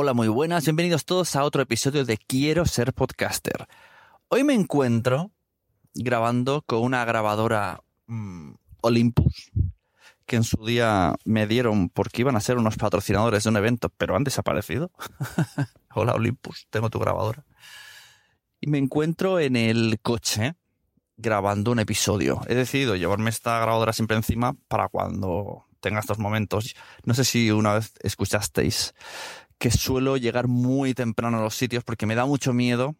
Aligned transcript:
Hola, 0.00 0.14
muy 0.14 0.28
buenas, 0.28 0.62
bienvenidos 0.62 1.04
todos 1.04 1.34
a 1.34 1.42
otro 1.42 1.60
episodio 1.60 2.04
de 2.04 2.18
Quiero 2.18 2.66
ser 2.66 2.94
podcaster. 2.94 3.66
Hoy 4.28 4.44
me 4.44 4.54
encuentro 4.54 5.32
grabando 5.92 6.62
con 6.62 6.84
una 6.84 7.04
grabadora 7.04 7.82
mm, 8.06 8.52
Olympus 8.82 9.50
que 10.24 10.36
en 10.36 10.44
su 10.44 10.64
día 10.64 11.16
me 11.24 11.48
dieron 11.48 11.88
porque 11.88 12.20
iban 12.20 12.36
a 12.36 12.40
ser 12.40 12.58
unos 12.58 12.76
patrocinadores 12.76 13.42
de 13.42 13.50
un 13.50 13.56
evento, 13.56 13.88
pero 13.88 14.14
han 14.14 14.22
desaparecido. 14.22 14.92
Hola 15.92 16.14
Olympus, 16.14 16.68
tengo 16.70 16.90
tu 16.90 17.00
grabadora. 17.00 17.44
Y 18.60 18.68
me 18.68 18.78
encuentro 18.78 19.40
en 19.40 19.56
el 19.56 19.98
coche 20.00 20.54
grabando 21.16 21.72
un 21.72 21.80
episodio. 21.80 22.40
He 22.46 22.54
decidido 22.54 22.94
llevarme 22.94 23.30
esta 23.30 23.58
grabadora 23.58 23.92
siempre 23.92 24.16
encima 24.16 24.54
para 24.68 24.88
cuando 24.90 25.64
tenga 25.80 25.98
estos 25.98 26.20
momentos. 26.20 26.76
No 27.04 27.14
sé 27.14 27.24
si 27.24 27.50
una 27.50 27.74
vez 27.74 27.94
escuchasteis 28.00 28.94
que 29.58 29.70
suelo 29.70 30.16
llegar 30.16 30.48
muy 30.48 30.94
temprano 30.94 31.38
a 31.38 31.42
los 31.42 31.54
sitios 31.54 31.84
porque 31.84 32.06
me 32.06 32.14
da 32.14 32.26
mucho 32.26 32.52
miedo 32.52 32.94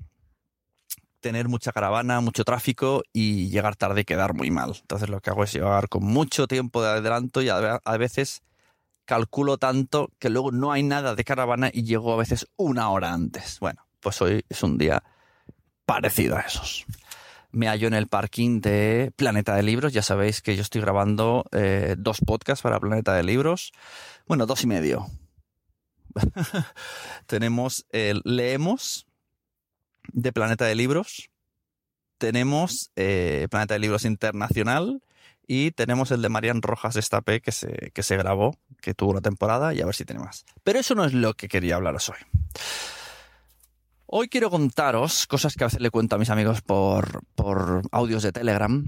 tener 1.20 1.48
mucha 1.48 1.72
caravana, 1.72 2.20
mucho 2.20 2.44
tráfico 2.44 3.02
y 3.12 3.48
llegar 3.48 3.76
tarde 3.76 4.02
y 4.02 4.04
quedar 4.04 4.34
muy 4.34 4.50
mal. 4.50 4.76
Entonces 4.80 5.08
lo 5.08 5.20
que 5.20 5.30
hago 5.30 5.44
es 5.44 5.52
llegar 5.52 5.88
con 5.88 6.04
mucho 6.04 6.46
tiempo 6.46 6.82
de 6.82 6.90
adelanto 6.90 7.42
y 7.42 7.48
a 7.48 7.96
veces 7.98 8.42
calculo 9.04 9.56
tanto 9.56 10.10
que 10.18 10.28
luego 10.28 10.52
no 10.52 10.70
hay 10.70 10.82
nada 10.82 11.14
de 11.14 11.24
caravana 11.24 11.70
y 11.72 11.82
llego 11.82 12.12
a 12.12 12.18
veces 12.18 12.46
una 12.56 12.90
hora 12.90 13.12
antes. 13.12 13.58
Bueno, 13.58 13.86
pues 14.00 14.20
hoy 14.20 14.44
es 14.48 14.62
un 14.62 14.78
día 14.78 15.02
parecido 15.86 16.36
a 16.36 16.40
esos. 16.40 16.84
Me 17.50 17.66
hallo 17.66 17.88
en 17.88 17.94
el 17.94 18.08
parking 18.08 18.60
de 18.60 19.10
Planeta 19.16 19.56
de 19.56 19.62
Libros. 19.62 19.94
Ya 19.94 20.02
sabéis 20.02 20.42
que 20.42 20.54
yo 20.54 20.62
estoy 20.62 20.82
grabando 20.82 21.46
eh, 21.52 21.96
dos 21.98 22.20
podcasts 22.20 22.62
para 22.62 22.78
Planeta 22.78 23.14
de 23.14 23.22
Libros. 23.22 23.72
Bueno, 24.26 24.44
dos 24.44 24.62
y 24.64 24.66
medio. 24.66 25.06
Tenemos 27.26 27.86
el 27.90 28.22
Leemos 28.24 29.06
de 30.12 30.32
Planeta 30.32 30.64
de 30.64 30.74
Libros. 30.74 31.30
Tenemos 32.18 32.90
eh, 32.96 33.46
Planeta 33.50 33.74
de 33.74 33.80
Libros 33.80 34.04
Internacional. 34.04 35.02
Y 35.50 35.70
tenemos 35.70 36.10
el 36.10 36.20
de 36.20 36.28
Marian 36.28 36.60
Rojas 36.60 36.96
Estapé 36.96 37.40
que 37.40 37.52
se, 37.52 37.90
que 37.94 38.02
se 38.02 38.18
grabó, 38.18 38.58
que 38.82 38.92
tuvo 38.92 39.12
una 39.12 39.22
temporada, 39.22 39.72
y 39.72 39.80
a 39.80 39.86
ver 39.86 39.94
si 39.94 40.04
tiene 40.04 40.22
más. 40.22 40.44
Pero 40.62 40.78
eso 40.78 40.94
no 40.94 41.06
es 41.06 41.14
lo 41.14 41.32
que 41.32 41.48
quería 41.48 41.76
hablaros 41.76 42.10
hoy. 42.10 42.18
Hoy 44.04 44.28
quiero 44.28 44.50
contaros 44.50 45.26
cosas 45.26 45.54
que 45.54 45.64
a 45.64 45.68
veces 45.68 45.80
le 45.80 45.90
cuento 45.90 46.16
a 46.16 46.18
mis 46.18 46.28
amigos 46.28 46.60
por, 46.60 47.22
por 47.34 47.82
audios 47.92 48.22
de 48.22 48.32
Telegram. 48.32 48.86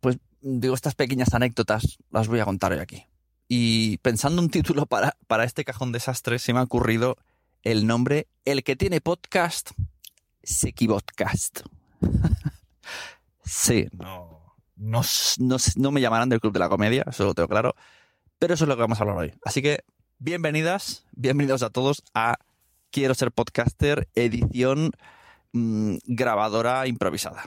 Pues 0.00 0.18
digo, 0.40 0.74
estas 0.74 0.96
pequeñas 0.96 1.34
anécdotas 1.34 1.98
las 2.10 2.26
voy 2.26 2.40
a 2.40 2.44
contar 2.44 2.72
hoy 2.72 2.80
aquí. 2.80 3.06
Y 3.54 3.98
pensando 3.98 4.40
un 4.40 4.48
título 4.48 4.86
para, 4.86 5.14
para 5.26 5.44
este 5.44 5.62
cajón 5.62 5.92
desastre, 5.92 6.38
se 6.38 6.54
me 6.54 6.60
ha 6.60 6.62
ocurrido 6.62 7.18
el 7.64 7.86
nombre 7.86 8.26
El 8.46 8.64
que 8.64 8.76
tiene 8.76 9.02
podcast, 9.02 9.72
Sekibotcast. 10.42 11.60
sí, 13.44 13.88
no, 13.92 14.54
no, 14.76 15.02
no, 15.36 15.56
no 15.76 15.90
me 15.90 16.00
llamarán 16.00 16.30
del 16.30 16.40
Club 16.40 16.54
de 16.54 16.60
la 16.60 16.70
Comedia, 16.70 17.04
eso 17.06 17.26
lo 17.26 17.34
tengo 17.34 17.46
claro. 17.46 17.74
Pero 18.38 18.54
eso 18.54 18.64
es 18.64 18.68
lo 18.68 18.74
que 18.74 18.80
vamos 18.80 18.98
a 18.98 19.02
hablar 19.02 19.18
hoy. 19.18 19.34
Así 19.44 19.60
que, 19.60 19.84
bienvenidas, 20.18 21.04
bienvenidos 21.12 21.62
a 21.62 21.68
todos 21.68 22.02
a 22.14 22.38
Quiero 22.90 23.12
ser 23.12 23.32
podcaster, 23.32 24.08
edición 24.14 24.92
mmm, 25.52 25.96
grabadora 26.06 26.86
improvisada. 26.86 27.44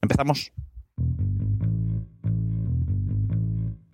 Empezamos. 0.00 0.50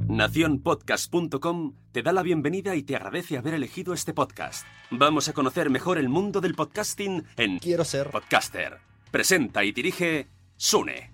Naciónpodcast.com 0.09 1.75
te 1.93 2.03
da 2.03 2.15
la 2.15 2.23
bienvenida 2.23 2.75
y 2.75 2.83
te 2.83 2.97
agradece 2.97 3.37
haber 3.37 3.53
elegido 3.53 3.93
este 3.93 4.15
podcast. 4.15 4.67
Vamos 4.91 5.29
a 5.29 5.35
conocer 5.35 5.69
mejor 5.69 5.99
el 5.99 6.09
mundo 6.09 6.41
del 6.41 6.55
podcasting 6.55 7.25
en 7.37 7.59
Quiero 7.59 7.85
ser 7.85 8.09
Podcaster. 8.09 8.79
Presenta 9.11 9.65
y 9.65 9.73
dirige 9.73 10.29
Sune. 10.57 11.13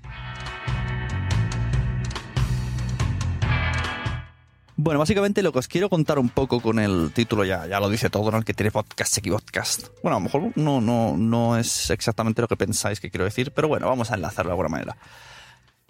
Bueno, 4.77 5.01
básicamente 5.01 5.43
lo 5.43 5.51
que 5.51 5.59
os 5.59 5.67
quiero 5.67 5.91
contar 5.91 6.21
un 6.21 6.29
poco 6.29 6.61
con 6.61 6.79
el 6.79 7.11
título 7.13 7.45
ya, 7.45 7.67
ya 7.67 7.81
lo 7.81 7.89
dice 7.89 8.11
todo, 8.11 8.31
¿no? 8.31 8.39
El 8.39 8.45
que 8.45 8.55
tiene 8.55 8.71
podcast, 8.71 9.19
aquí 9.19 9.29
podcast. 9.29 9.89
Bueno, 10.05 10.19
a 10.19 10.21
lo 10.21 10.25
mejor 10.25 10.53
no, 10.55 10.81
no, 10.81 11.17
no 11.17 11.59
es 11.59 11.91
exactamente 11.91 12.43
lo 12.43 12.47
que 12.49 12.57
pensáis 12.57 13.01
que 13.01 13.11
quiero 13.11 13.25
decir, 13.25 13.51
pero 13.51 13.67
bueno, 13.67 13.89
vamos 13.89 14.13
a 14.13 14.15
enlazarlo 14.15 14.51
de 14.51 14.53
alguna 14.53 14.69
manera. 14.69 14.97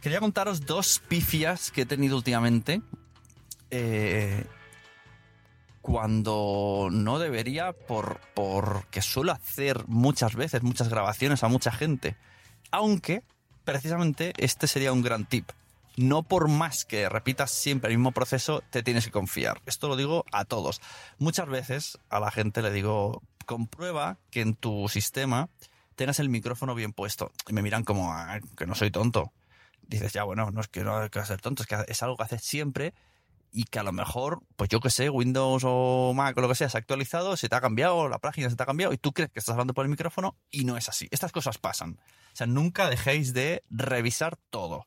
Quería 0.04 0.20
contaros 0.20 0.66
dos 0.66 1.00
pifias 1.08 1.70
que 1.70 1.80
he 1.80 1.86
tenido 1.86 2.14
últimamente. 2.16 2.82
Eh, 3.70 4.44
cuando 5.80 6.88
no 6.92 7.18
debería, 7.18 7.72
por, 7.72 8.20
porque 8.34 9.00
suelo 9.00 9.32
hacer 9.32 9.88
muchas 9.88 10.34
veces, 10.34 10.62
muchas 10.62 10.90
grabaciones 10.90 11.42
a 11.42 11.48
mucha 11.48 11.72
gente. 11.72 12.18
Aunque, 12.70 13.22
precisamente, 13.64 14.34
este 14.36 14.66
sería 14.66 14.92
un 14.92 15.00
gran 15.00 15.24
tip. 15.24 15.50
no 15.96 16.22
por 16.22 16.48
más 16.48 16.84
que 16.84 17.08
repitas 17.08 17.50
siempre 17.50 17.90
el 17.90 17.96
mismo 17.96 18.12
proceso, 18.12 18.62
te 18.68 18.82
tienes 18.82 19.06
que 19.06 19.10
confiar. 19.10 19.62
Esto 19.64 19.88
lo 19.88 19.96
digo 19.96 20.26
a 20.32 20.44
todos. 20.44 20.82
Muchas 21.18 21.48
veces 21.48 21.98
a 22.10 22.20
la 22.20 22.30
gente 22.30 22.60
le 22.60 22.72
digo, 22.72 23.22
comprueba 23.46 24.18
que 24.30 24.42
en 24.42 24.54
tu 24.54 24.86
sistema 24.90 25.48
tengas 25.94 26.18
el 26.18 26.28
micrófono 26.28 26.74
bien 26.74 26.92
puesto. 26.92 27.32
Y 27.48 27.54
me 27.54 27.62
miran 27.62 27.84
como 27.84 28.12
"Ah, 28.12 28.40
que 28.54 28.66
no 28.66 28.74
soy 28.74 28.90
tonto. 28.90 29.32
Dices, 29.86 30.12
ya 30.12 30.24
bueno, 30.24 30.50
no 30.50 30.60
es 30.60 30.68
que 30.68 30.82
no 30.82 30.98
hay 30.98 31.10
que 31.10 31.24
ser 31.24 31.40
tonto, 31.40 31.62
es 31.62 31.68
que 31.68 31.76
es 31.88 32.02
algo 32.02 32.16
que 32.16 32.24
haces 32.24 32.42
siempre 32.42 32.94
y 33.56 33.64
que 33.64 33.78
a 33.78 33.84
lo 33.84 33.92
mejor, 33.92 34.42
pues 34.56 34.68
yo 34.68 34.80
que 34.80 34.90
sé, 34.90 35.10
Windows 35.10 35.62
o 35.64 36.12
Mac 36.12 36.36
o 36.36 36.40
lo 36.40 36.48
que 36.48 36.56
sea, 36.56 36.68
se 36.68 36.76
ha 36.76 36.80
actualizado, 36.80 37.36
se 37.36 37.48
te 37.48 37.54
ha 37.54 37.60
cambiado, 37.60 38.08
la 38.08 38.18
página 38.18 38.50
se 38.50 38.56
te 38.56 38.62
ha 38.64 38.66
cambiado 38.66 38.92
y 38.92 38.98
tú 38.98 39.12
crees 39.12 39.30
que 39.30 39.38
estás 39.38 39.52
hablando 39.52 39.74
por 39.74 39.84
el 39.84 39.90
micrófono 39.90 40.36
y 40.50 40.64
no 40.64 40.76
es 40.76 40.88
así. 40.88 41.06
Estas 41.12 41.30
cosas 41.30 41.58
pasan. 41.58 42.00
O 42.32 42.36
sea, 42.36 42.48
nunca 42.48 42.90
dejéis 42.90 43.32
de 43.32 43.62
revisar 43.70 44.36
todo. 44.50 44.86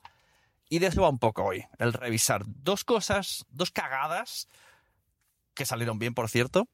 Y 0.67 0.79
de 0.79 0.87
eso 0.87 1.01
va 1.01 1.09
un 1.09 1.17
poco 1.17 1.45
hoy, 1.45 1.63
el 1.79 1.93
revisar 1.93 2.43
dos 2.45 2.83
cosas, 2.83 3.45
dos 3.49 3.71
cagadas 3.71 4.49
que 5.53 5.65
salieron 5.65 5.97
bien, 5.97 6.13
por 6.13 6.29
cierto, 6.29 6.67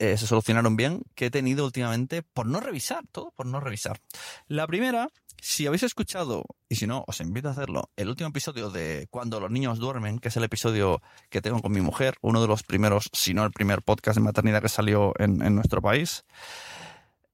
eh, 0.00 0.16
se 0.16 0.26
solucionaron 0.26 0.76
bien, 0.76 1.02
que 1.14 1.26
he 1.26 1.30
tenido 1.30 1.66
últimamente 1.66 2.22
por 2.22 2.46
no 2.46 2.58
revisar, 2.60 3.04
todo 3.12 3.32
por 3.36 3.44
no 3.44 3.60
revisar. 3.60 4.00
La 4.48 4.66
primera, 4.66 5.10
si 5.42 5.66
habéis 5.66 5.82
escuchado, 5.82 6.46
y 6.70 6.76
si 6.76 6.86
no, 6.86 7.04
os 7.06 7.20
invito 7.20 7.48
a 7.48 7.50
hacerlo, 7.50 7.90
el 7.96 8.08
último 8.08 8.30
episodio 8.30 8.70
de 8.70 9.08
Cuando 9.10 9.40
los 9.40 9.50
niños 9.50 9.78
duermen, 9.78 10.18
que 10.18 10.28
es 10.28 10.36
el 10.38 10.44
episodio 10.44 11.02
que 11.28 11.42
tengo 11.42 11.60
con 11.60 11.72
mi 11.72 11.82
mujer, 11.82 12.16
uno 12.22 12.40
de 12.40 12.48
los 12.48 12.62
primeros, 12.62 13.10
si 13.12 13.34
no 13.34 13.44
el 13.44 13.50
primer 13.50 13.82
podcast 13.82 14.16
de 14.16 14.22
maternidad 14.22 14.62
que 14.62 14.70
salió 14.70 15.12
en, 15.18 15.36
nuestro 15.54 15.82
país. 15.82 16.24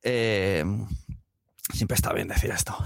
Eh, 0.03 0.65
Siempre 1.73 1.97
está 1.97 2.13
bien 2.13 2.29
decir 2.29 2.51
esto. 2.51 2.77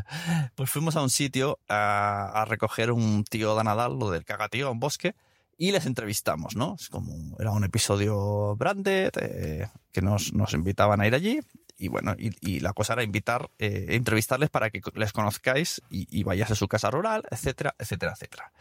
pues 0.54 0.70
fuimos 0.70 0.96
a 0.96 1.02
un 1.02 1.08
sitio 1.10 1.58
a, 1.68 2.30
a, 2.34 2.44
recoger 2.46 2.92
un 2.92 3.24
tío 3.24 3.56
de 3.56 3.64
Nadal, 3.64 3.98
lo 3.98 4.10
del 4.10 4.26
cagatío, 4.26 4.68
a 4.68 4.70
un 4.70 4.80
bosque, 4.80 5.14
y 5.58 5.72
les 5.72 5.86
entrevistamos, 5.86 6.56
¿no? 6.56 6.76
Es 6.78 6.88
como, 6.88 7.36
era 7.38 7.50
un 7.50 7.64
episodio 7.64 8.54
branded, 8.56 9.10
eh, 9.20 9.68
que 9.92 10.00
nos, 10.00 10.32
nos, 10.32 10.54
invitaban 10.54 11.00
a 11.00 11.06
ir 11.06 11.14
allí, 11.14 11.40
y 11.76 11.88
bueno, 11.88 12.14
y, 12.16 12.60
la 12.60 12.72
cosa 12.72 12.92
era 12.92 13.02
invitar, 13.02 13.50
eh, 13.58 13.86
entrevistarles 13.90 14.50
para 14.50 14.70
que 14.70 14.80
les 14.94 15.12
conozcáis 15.12 15.82
y, 15.90 16.06
y, 16.16 16.22
vayáis 16.22 16.52
a 16.52 16.54
su 16.54 16.68
casa 16.68 16.90
rural, 16.90 17.24
etcétera, 17.30 17.74
etcétera, 17.78 18.12
etcétera. 18.12 18.52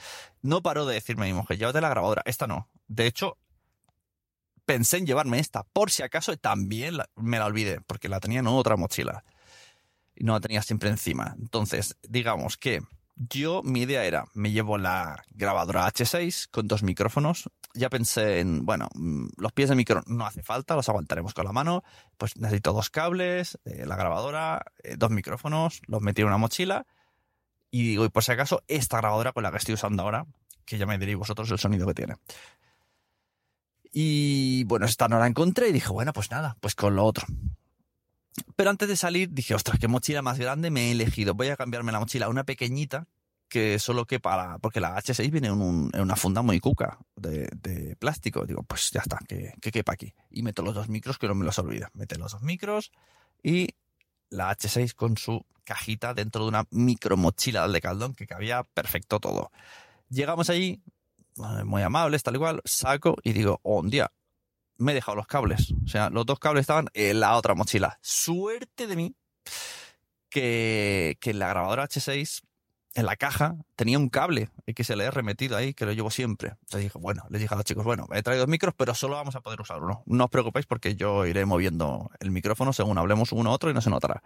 No 0.41 0.61
paró 0.61 0.85
de 0.85 0.95
decirme 0.95 1.27
mi 1.27 1.33
mujer, 1.33 1.57
llévate 1.57 1.81
la 1.81 1.89
grabadora, 1.89 2.23
esta 2.25 2.47
no. 2.47 2.67
De 2.87 3.05
hecho, 3.05 3.37
pensé 4.65 4.97
en 4.97 5.05
llevarme 5.05 5.39
esta, 5.39 5.63
por 5.63 5.91
si 5.91 6.03
acaso 6.03 6.35
también 6.37 6.97
me 7.15 7.39
la 7.39 7.45
olvidé, 7.45 7.79
porque 7.81 8.09
la 8.09 8.19
tenía 8.19 8.39
en 8.39 8.47
otra 8.47 8.75
mochila 8.75 9.23
y 10.15 10.23
no 10.23 10.33
la 10.33 10.39
tenía 10.39 10.63
siempre 10.63 10.89
encima. 10.89 11.35
Entonces, 11.39 11.95
digamos 12.07 12.57
que 12.57 12.81
yo, 13.17 13.63
mi 13.63 13.81
idea 13.81 14.05
era, 14.05 14.25
me 14.33 14.51
llevo 14.51 14.77
la 14.77 15.23
grabadora 15.31 15.87
H6 15.87 16.49
con 16.51 16.67
dos 16.67 16.83
micrófonos. 16.83 17.49
Ya 17.73 17.89
pensé 17.89 18.39
en, 18.39 18.65
bueno, 18.65 18.89
mm, 18.93 19.29
los 19.37 19.51
pies 19.53 19.69
de 19.69 19.75
micro 19.75 20.03
no 20.05 20.25
hace 20.25 20.43
falta, 20.43 20.75
los 20.75 20.87
aguantaremos 20.87 21.33
con 21.33 21.45
la 21.45 21.51
mano. 21.51 21.83
Pues 22.17 22.37
necesito 22.37 22.73
dos 22.73 22.91
cables, 22.91 23.57
eh, 23.65 23.85
la 23.87 23.95
grabadora, 23.95 24.65
eh, 24.83 24.95
dos 24.97 25.09
micrófonos, 25.09 25.81
los 25.87 26.01
metí 26.01 26.21
en 26.21 26.27
una 26.27 26.37
mochila. 26.37 26.85
Y 27.71 27.83
digo, 27.83 28.05
y 28.05 28.09
por 28.09 28.23
si 28.23 28.31
acaso, 28.31 28.63
esta 28.67 28.97
grabadora 28.97 29.33
con 29.33 29.43
la 29.43 29.51
que 29.51 29.57
estoy 29.57 29.73
usando 29.73 30.03
ahora, 30.03 30.25
que 30.65 30.77
ya 30.77 30.85
me 30.85 30.97
diréis 30.97 31.17
vosotros 31.17 31.49
el 31.49 31.59
sonido 31.59 31.87
que 31.87 31.95
tiene. 31.95 32.15
Y 33.91 34.63
bueno, 34.65 34.85
esta 34.85 35.07
no 35.07 35.17
la 35.17 35.27
encontré 35.27 35.69
y 35.69 35.73
dije, 35.73 35.89
bueno, 35.89 36.13
pues 36.13 36.29
nada, 36.29 36.55
pues 36.59 36.75
con 36.75 36.95
lo 36.95 37.03
otro. 37.03 37.25
Pero 38.55 38.69
antes 38.69 38.87
de 38.87 38.95
salir 38.95 39.29
dije, 39.31 39.55
ostras, 39.55 39.79
qué 39.79 39.87
mochila 39.87 40.21
más 40.21 40.39
grande 40.39 40.69
me 40.71 40.87
he 40.87 40.91
elegido. 40.91 41.33
Voy 41.33 41.49
a 41.49 41.57
cambiarme 41.57 41.91
la 41.91 41.99
mochila 41.99 42.27
a 42.27 42.29
una 42.29 42.43
pequeñita 42.43 43.07
que 43.47 43.79
solo 43.79 44.05
quepa 44.05 44.35
la, 44.35 44.57
porque 44.59 44.81
la 44.81 44.97
H6 44.97 45.31
viene 45.31 45.47
en, 45.47 45.61
un, 45.61 45.89
en, 45.93 46.01
una 46.01 46.15
funda 46.15 46.41
muy 46.41 46.59
cuca 46.59 46.99
de, 47.15 47.47
de, 47.61 47.95
plástico. 47.95 48.45
Digo, 48.45 48.63
pues 48.63 48.91
ya 48.91 49.01
está, 49.01 49.19
que, 49.27 49.53
que, 49.61 49.71
quepa 49.71 49.93
aquí. 49.93 50.13
Y 50.29 50.43
meto 50.43 50.61
los 50.61 50.75
dos 50.75 50.89
micros, 50.89 51.17
que 51.17 51.27
no 51.27 51.35
me 51.35 51.45
los 51.45 51.57
olvida. 51.59 51.89
Mete 51.93 52.17
los 52.17 52.33
dos 52.33 52.41
micros 52.41 52.91
y 53.41 53.69
la 54.29 54.55
H6 54.55 54.93
con 54.93 55.17
su 55.17 55.45
cajita 55.63 56.13
dentro 56.13 56.43
de 56.43 56.49
una 56.49 56.65
micro 56.71 57.17
mochila 57.17 57.67
de 57.67 57.81
caldón 57.81 58.15
que 58.15 58.27
cabía 58.27 58.63
perfecto 58.63 59.19
todo. 59.19 59.51
Llegamos 60.09 60.49
allí, 60.49 60.81
muy 61.65 61.81
amables, 61.81 62.23
tal 62.23 62.35
igual, 62.35 62.61
saco 62.65 63.17
y 63.23 63.33
digo, 63.33 63.59
oh, 63.63 63.79
un 63.79 63.89
día, 63.89 64.11
me 64.77 64.91
he 64.91 64.95
dejado 64.95 65.15
los 65.15 65.27
cables. 65.27 65.73
O 65.85 65.87
sea, 65.87 66.09
los 66.09 66.25
dos 66.25 66.39
cables 66.39 66.61
estaban 66.61 66.87
en 66.93 67.19
la 67.19 67.35
otra 67.35 67.55
mochila. 67.55 67.97
Suerte 68.01 68.87
de 68.87 68.95
mí 68.95 69.15
que, 70.29 71.17
que 71.19 71.33
la 71.33 71.49
grabadora 71.49 71.87
H6 71.87 72.41
en 72.97 73.05
la 73.05 73.15
caja 73.15 73.55
tenía 73.75 73.99
un 73.99 74.09
cable 74.09 74.49
XLR 74.65 75.21
metido 75.21 75.55
ahí 75.55 75.75
que 75.75 75.85
lo 75.85 75.91
llevo 75.93 76.09
siempre. 76.09 76.49
Entonces 76.61 76.81
dije, 76.81 76.97
bueno, 76.97 77.23
les 77.29 77.41
dije 77.41 77.53
a 77.53 77.57
los 77.57 77.63
chicos, 77.65 77.83
bueno, 77.83 78.07
he 78.11 78.23
traído 78.23 78.41
dos 78.41 78.49
micros, 78.49 78.73
pero 78.75 78.95
solo 78.95 79.15
vamos 79.15 79.35
a 79.35 79.41
poder 79.41 79.61
usar 79.61 79.83
uno. 79.83 80.01
No 80.07 80.23
os 80.25 80.29
preocupéis 80.31 80.65
porque 80.65 80.95
yo 80.95 81.25
iré 81.27 81.45
moviendo 81.45 82.09
el 82.19 82.31
micrófono 82.31 82.73
según 82.73 82.97
hablemos 82.97 83.31
uno 83.31 83.51
a 83.51 83.53
otro 83.53 83.69
y 83.69 83.75
no 83.75 83.81
se 83.81 83.91
notará. 83.91 84.23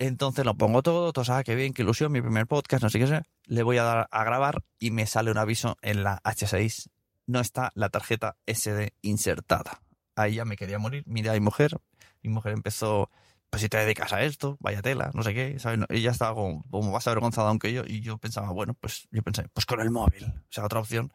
Entonces 0.00 0.44
lo 0.44 0.56
pongo 0.56 0.82
todo, 0.82 1.12
todo, 1.12 1.24
ah, 1.32 1.44
qué 1.44 1.54
bien, 1.54 1.72
qué 1.72 1.82
ilusión, 1.82 2.10
mi 2.10 2.20
primer 2.20 2.48
podcast, 2.48 2.82
no 2.82 2.90
sé 2.90 2.98
qué 2.98 3.06
sé. 3.06 3.22
Le 3.44 3.62
voy 3.62 3.78
a 3.78 3.84
dar 3.84 4.08
a 4.10 4.24
grabar 4.24 4.64
y 4.80 4.90
me 4.90 5.06
sale 5.06 5.30
un 5.30 5.38
aviso 5.38 5.76
en 5.82 6.02
la 6.02 6.20
H6 6.24 6.88
no 7.26 7.40
está 7.40 7.72
la 7.74 7.88
tarjeta 7.88 8.36
SD 8.46 8.94
insertada. 9.02 9.82
Ahí 10.16 10.34
ya 10.34 10.44
me 10.44 10.56
quería 10.56 10.78
morir. 10.78 11.04
Mira, 11.06 11.32
mi 11.32 11.40
mujer, 11.40 11.78
mi 12.22 12.30
mujer 12.30 12.52
empezó, 12.52 13.10
pues 13.50 13.62
si 13.62 13.68
te 13.68 13.78
dedicas 13.78 14.12
a 14.12 14.22
esto, 14.22 14.56
vaya 14.60 14.82
tela, 14.82 15.10
no 15.14 15.22
sé 15.22 15.34
qué, 15.34 15.58
¿sabes? 15.58 15.80
Ella 15.88 16.10
estaba 16.10 16.34
como, 16.34 16.64
como 16.70 16.92
más 16.92 17.06
avergonzada 17.06 17.48
aunque 17.48 17.72
yo, 17.72 17.84
y 17.86 18.00
yo 18.00 18.18
pensaba, 18.18 18.50
bueno, 18.50 18.74
pues 18.74 19.08
yo 19.10 19.22
pensé, 19.22 19.48
pues 19.52 19.66
con 19.66 19.80
el 19.80 19.90
móvil, 19.90 20.24
o 20.24 20.52
sea, 20.52 20.64
otra 20.64 20.80
opción, 20.80 21.12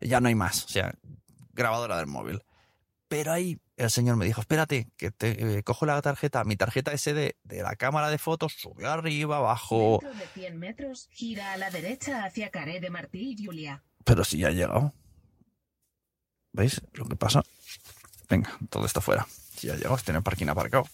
ya 0.00 0.20
no 0.20 0.28
hay 0.28 0.34
más, 0.34 0.64
o 0.64 0.68
sea, 0.68 0.94
grabadora 1.52 1.96
del 1.96 2.06
móvil. 2.06 2.42
Pero 3.08 3.32
ahí 3.32 3.60
el 3.76 3.90
señor 3.90 4.16
me 4.16 4.24
dijo, 4.24 4.40
espérate, 4.40 4.88
que 4.96 5.10
te 5.10 5.58
eh, 5.58 5.62
cojo 5.62 5.86
la 5.86 6.00
tarjeta, 6.02 6.42
mi 6.44 6.56
tarjeta 6.56 6.96
SD 6.96 7.36
de 7.44 7.62
la 7.62 7.76
cámara 7.76 8.10
de 8.10 8.18
fotos, 8.18 8.54
subió 8.58 8.90
arriba, 8.90 9.36
abajo. 9.36 9.98
Dentro 10.02 10.18
de 10.18 10.26
100 10.26 10.58
metros, 10.58 11.08
gira 11.10 11.52
a 11.52 11.56
la 11.56 11.70
derecha 11.70 12.24
hacia 12.24 12.50
Caré 12.50 12.80
de 12.80 12.90
Martí 12.90 13.36
y 13.38 13.44
Julia. 13.44 13.84
Pero 14.04 14.24
si 14.24 14.38
ya 14.38 14.48
ha 14.48 14.52
llegado. 14.52 14.92
¿Veis 16.56 16.80
lo 16.94 17.04
que 17.04 17.16
pasa? 17.16 17.42
Venga, 18.30 18.50
todo 18.70 18.86
esto 18.86 19.02
fuera. 19.02 19.26
Si 19.56 19.66
ya 19.66 19.76
llegamos, 19.76 20.02
tiene 20.02 20.22
parking 20.22 20.46
aparcado. 20.46 20.86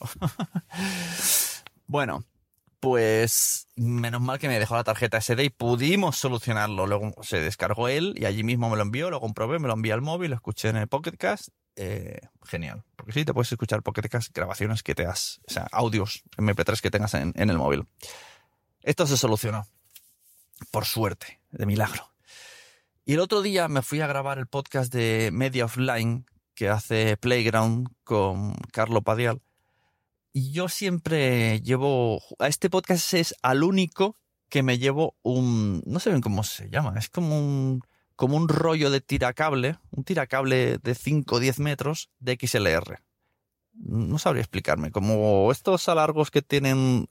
bueno, 1.86 2.24
pues 2.80 3.68
menos 3.76 4.20
mal 4.20 4.40
que 4.40 4.48
me 4.48 4.58
dejó 4.58 4.74
la 4.74 4.82
tarjeta 4.82 5.20
SD 5.20 5.44
y 5.44 5.50
pudimos 5.50 6.16
solucionarlo. 6.16 6.88
Luego 6.88 7.14
se 7.22 7.40
descargó 7.40 7.86
él 7.86 8.14
y 8.16 8.24
allí 8.24 8.42
mismo 8.42 8.68
me 8.68 8.76
lo 8.76 8.82
envió, 8.82 9.08
lo 9.08 9.20
comprobé, 9.20 9.60
me 9.60 9.68
lo 9.68 9.74
envió 9.74 9.94
al 9.94 10.02
móvil, 10.02 10.30
lo 10.30 10.36
escuché 10.36 10.68
en 10.68 10.78
el 10.78 10.88
Pocket 10.88 11.16
Cast. 11.16 11.50
Eh, 11.76 12.18
genial. 12.44 12.82
Porque 12.96 13.12
sí, 13.12 13.24
te 13.24 13.32
puedes 13.32 13.52
escuchar 13.52 13.84
Pocket 13.84 14.08
Cast, 14.08 14.34
grabaciones 14.34 14.82
que 14.82 14.96
te 14.96 15.06
has, 15.06 15.40
o 15.46 15.52
sea, 15.52 15.68
audios 15.70 16.24
MP3 16.36 16.80
que 16.80 16.90
tengas 16.90 17.14
en, 17.14 17.32
en 17.36 17.50
el 17.50 17.56
móvil. 17.56 17.86
Esto 18.82 19.06
se 19.06 19.16
solucionó. 19.16 19.64
Por 20.72 20.86
suerte, 20.86 21.40
de 21.52 21.66
milagro. 21.66 22.11
Y 23.04 23.14
el 23.14 23.20
otro 23.20 23.42
día 23.42 23.66
me 23.66 23.82
fui 23.82 24.00
a 24.00 24.06
grabar 24.06 24.38
el 24.38 24.46
podcast 24.46 24.92
de 24.92 25.30
Media 25.32 25.64
Offline 25.64 26.24
que 26.54 26.68
hace 26.68 27.16
Playground 27.16 27.88
con 28.04 28.54
Carlo 28.70 29.02
Padial. 29.02 29.42
Y 30.32 30.52
yo 30.52 30.68
siempre 30.68 31.60
llevo. 31.62 32.22
A 32.38 32.46
este 32.46 32.70
podcast 32.70 33.12
es 33.14 33.34
al 33.42 33.64
único 33.64 34.16
que 34.48 34.62
me 34.62 34.78
llevo 34.78 35.16
un. 35.22 35.82
No 35.84 35.98
sé 35.98 36.10
bien 36.10 36.22
cómo 36.22 36.44
se 36.44 36.70
llama. 36.70 36.94
Es 36.96 37.10
como 37.10 37.36
un. 37.36 37.82
Como 38.14 38.36
un 38.36 38.48
rollo 38.48 38.88
de 38.88 39.00
tiracable. 39.00 39.78
Un 39.90 40.04
tiracable 40.04 40.78
de 40.78 40.94
5 40.94 41.34
o 41.34 41.40
10 41.40 41.58
metros 41.58 42.08
de 42.20 42.38
XLR. 42.40 43.02
No 43.72 44.18
sabría 44.20 44.42
explicarme. 44.42 44.92
Como 44.92 45.50
estos 45.50 45.88
alargos 45.88 46.30
que 46.30 46.40
tienen 46.40 47.08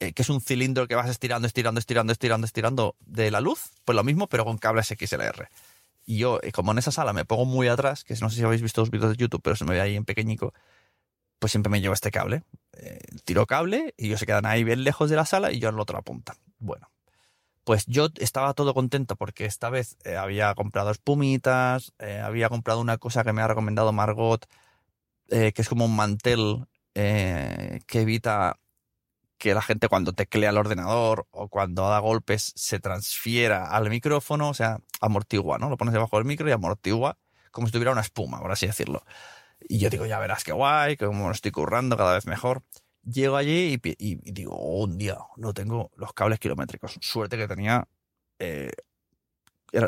eh, 0.00 0.12
que 0.12 0.22
es 0.22 0.28
un 0.28 0.40
cilindro 0.40 0.86
que 0.86 0.94
vas 0.94 1.08
estirando, 1.10 1.46
estirando, 1.46 1.80
estirando, 1.80 2.12
estirando, 2.12 2.46
estirando 2.46 2.96
de 3.00 3.32
la 3.32 3.40
luz, 3.40 3.72
pues 3.84 3.96
lo 3.96 4.04
mismo, 4.04 4.28
pero 4.28 4.44
con 4.44 4.56
cables 4.56 4.86
XLR. 4.86 5.48
Y 6.06 6.18
yo, 6.18 6.38
eh, 6.42 6.52
como 6.52 6.70
en 6.70 6.78
esa 6.78 6.92
sala 6.92 7.12
me 7.12 7.24
pongo 7.24 7.44
muy 7.44 7.66
atrás, 7.66 8.04
que 8.04 8.14
no 8.20 8.30
sé 8.30 8.36
si 8.36 8.44
habéis 8.44 8.62
visto 8.62 8.80
los 8.80 8.90
vídeos 8.90 9.10
de 9.10 9.16
YouTube, 9.16 9.42
pero 9.42 9.56
se 9.56 9.64
me 9.64 9.72
ve 9.72 9.80
ahí 9.80 9.96
en 9.96 10.04
pequeñico, 10.04 10.54
pues 11.40 11.50
siempre 11.50 11.70
me 11.70 11.80
llevo 11.80 11.94
este 11.94 12.12
cable. 12.12 12.44
Eh, 12.74 13.00
tiro 13.24 13.46
cable 13.46 13.92
y 13.96 14.06
ellos 14.06 14.20
se 14.20 14.26
quedan 14.26 14.46
ahí 14.46 14.62
bien 14.62 14.84
lejos 14.84 15.10
de 15.10 15.16
la 15.16 15.26
sala 15.26 15.50
y 15.50 15.58
yo 15.58 15.68
en 15.68 15.76
la 15.76 15.82
otra 15.82 16.00
punta. 16.02 16.36
Bueno, 16.60 16.90
pues 17.64 17.84
yo 17.86 18.08
estaba 18.20 18.54
todo 18.54 18.74
contento 18.74 19.16
porque 19.16 19.46
esta 19.46 19.68
vez 19.68 19.96
había 20.16 20.54
comprado 20.54 20.92
espumitas, 20.92 21.92
había 22.22 22.48
comprado 22.48 22.80
una 22.80 22.98
cosa 22.98 23.24
que 23.24 23.32
me 23.32 23.42
ha 23.42 23.48
recomendado 23.48 23.92
Margot, 23.92 24.46
que 25.28 25.52
es 25.54 25.68
como 25.68 25.84
un 25.84 25.96
mantel 25.96 26.66
que 26.94 27.82
evita 28.00 28.58
que 29.38 29.54
la 29.54 29.62
gente 29.62 29.88
cuando 29.88 30.12
teclea 30.12 30.50
el 30.50 30.58
ordenador 30.58 31.26
o 31.30 31.48
cuando 31.48 31.88
da 31.88 31.98
golpes 32.00 32.52
se 32.56 32.80
transfiera 32.80 33.66
al 33.70 33.88
micrófono, 33.88 34.50
o 34.50 34.54
sea, 34.54 34.80
amortigua, 35.00 35.58
¿no? 35.58 35.70
Lo 35.70 35.76
pones 35.76 35.94
debajo 35.94 36.16
del 36.16 36.26
micro 36.26 36.48
y 36.48 36.52
amortigua 36.52 37.18
como 37.50 37.66
si 37.66 37.72
tuviera 37.72 37.92
una 37.92 38.02
espuma, 38.02 38.40
por 38.40 38.52
así 38.52 38.66
decirlo. 38.66 39.04
Y 39.60 39.78
yo 39.78 39.90
digo, 39.90 40.06
ya 40.06 40.18
verás 40.18 40.44
qué 40.44 40.52
guay, 40.52 40.96
como 40.96 41.26
lo 41.26 41.32
estoy 41.32 41.50
currando 41.50 41.96
cada 41.96 42.14
vez 42.14 42.26
mejor. 42.26 42.62
Llego 43.02 43.36
allí 43.36 43.80
y, 43.82 44.32
digo, 44.32 44.54
oh, 44.54 44.84
un 44.84 44.98
día 44.98 45.18
no 45.36 45.54
tengo 45.54 45.90
los 45.96 46.12
cables 46.12 46.38
kilométricos. 46.38 46.98
Suerte 47.00 47.36
que 47.36 47.48
tenía 47.48 47.88
eh, 48.38 48.70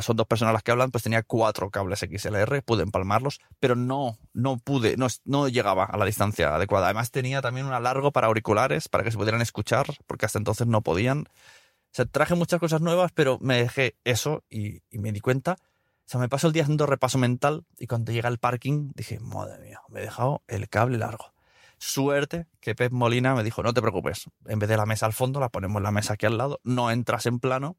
son 0.01 0.17
dos 0.17 0.27
personas 0.27 0.53
las 0.53 0.63
que 0.63 0.71
hablan, 0.71 0.91
pues 0.91 1.05
tenía 1.05 1.23
cuatro 1.23 1.71
cables 1.71 2.01
XLR, 2.01 2.63
pude 2.63 2.83
empalmarlos, 2.83 3.41
pero 3.59 3.77
no, 3.77 4.19
no 4.33 4.59
pude, 4.59 4.97
no, 4.97 5.07
no 5.25 5.49
llegaba 5.49 5.85
a 5.85 5.97
la 5.97 6.05
distancia 6.05 6.55
adecuada. 6.55 6.87
Además 6.87 7.11
tenía 7.11 7.41
también 7.41 7.67
un 7.67 7.73
alargo 7.73 8.13
para 8.13 8.27
auriculares, 8.27 8.89
para 8.89 9.05
que 9.05 9.11
se 9.11 9.19
pudieran 9.19 9.41
escuchar, 9.41 9.87
porque 10.07 10.27
hasta 10.27 10.39
entonces 10.39 10.67
no 10.67 10.83
podían. 10.83 11.21
O 11.21 11.93
sea, 11.93 12.05
traje 12.05 12.35
muchas 12.35 12.61
cosas 12.61 12.81
nuevas, 12.81 13.11
pero 13.13 13.39
me 13.41 13.57
dejé 13.57 13.97
eso 14.05 14.45
y, 14.49 14.83
me 14.93 15.13
di 15.13 15.21
cuenta. 15.21 15.57
O 15.61 16.11
sea, 16.11 16.21
me 16.21 16.29
paso 16.29 16.47
el 16.47 16.53
día 16.53 16.63
haciendo 16.63 16.87
repaso 16.87 17.19
mental 17.19 17.65
y 17.79 17.87
cuando 17.87 18.13
llega 18.13 18.29
al 18.29 18.39
parking 18.39 18.93
dije, 18.95 19.19
madre 19.21 19.59
mía, 19.59 19.81
me 19.89 20.01
he 20.01 20.03
dejado 20.03 20.43
el 20.49 20.69
cable 20.69 20.99
largo. 20.99 21.33
Suerte 21.79 22.47
que 22.61 22.75
Pep 22.75 22.93
Molina 22.93 23.35
me 23.35 23.43
dijo, 23.43 23.63
no 23.63 23.73
te 23.73 23.81
preocupes, 23.81 24.29
en 24.47 24.59
vez 24.59 24.69
de 24.69 24.77
la 24.77 24.87
mesa 24.87 25.07
al 25.07 25.15
fondo, 25.15 25.41
la 25.41 25.49
ponemos 25.49 25.81
la 25.81 25.91
mesa 25.91 26.15
aquí 26.15 26.27
al 26.27 26.37
lado, 26.37 26.61
no 26.63 26.91
entras 26.91 27.27
en 27.27 27.39
plano 27.39 27.77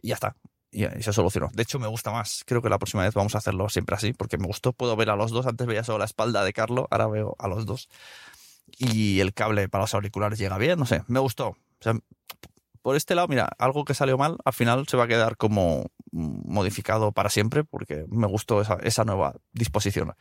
y 0.00 0.08
ya 0.08 0.14
está. 0.14 0.36
Y, 0.74 0.84
y 0.84 1.02
se 1.02 1.12
solucionó. 1.12 1.50
De 1.54 1.62
hecho, 1.62 1.78
me 1.78 1.86
gusta 1.86 2.10
más. 2.10 2.42
Creo 2.44 2.60
que 2.60 2.68
la 2.68 2.78
próxima 2.78 3.04
vez 3.04 3.14
vamos 3.14 3.34
a 3.36 3.38
hacerlo 3.38 3.68
siempre 3.68 3.94
así, 3.94 4.12
porque 4.12 4.38
me 4.38 4.46
gustó. 4.46 4.72
Puedo 4.72 4.96
ver 4.96 5.08
a 5.08 5.16
los 5.16 5.30
dos. 5.30 5.46
Antes 5.46 5.66
veía 5.66 5.84
solo 5.84 5.98
la 5.98 6.04
espalda 6.04 6.44
de 6.44 6.52
Carlo, 6.52 6.88
ahora 6.90 7.06
veo 7.06 7.36
a 7.38 7.48
los 7.48 7.64
dos. 7.64 7.88
Y 8.78 9.20
el 9.20 9.32
cable 9.34 9.68
para 9.68 9.84
los 9.84 9.94
auriculares 9.94 10.38
llega 10.38 10.58
bien, 10.58 10.78
no 10.78 10.86
sé, 10.86 11.02
me 11.06 11.20
gustó. 11.20 11.56
Por 12.82 12.96
este 12.96 13.14
lado, 13.14 13.28
mira, 13.28 13.48
algo 13.58 13.84
que 13.84 13.94
salió 13.94 14.18
mal, 14.18 14.36
al 14.44 14.52
final 14.52 14.86
se 14.88 14.96
va 14.96 15.04
a 15.04 15.08
quedar 15.08 15.36
como 15.36 15.86
modificado 16.10 17.12
para 17.12 17.30
siempre, 17.30 17.64
porque 17.64 18.04
me 18.08 18.26
gustó 18.26 18.60
esa, 18.60 19.04
nueva 19.04 19.36
disposición. 19.52 20.12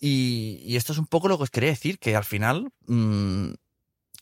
Y, 0.00 0.60
y 0.64 0.76
esto 0.76 0.92
es 0.92 0.98
un 0.98 1.06
poco 1.06 1.28
lo 1.28 1.36
que 1.36 1.44
os 1.44 1.50
quería 1.50 1.70
decir, 1.70 1.98
que 1.98 2.16
al 2.16 2.24
final, 2.24 2.72
mm, 2.86 3.50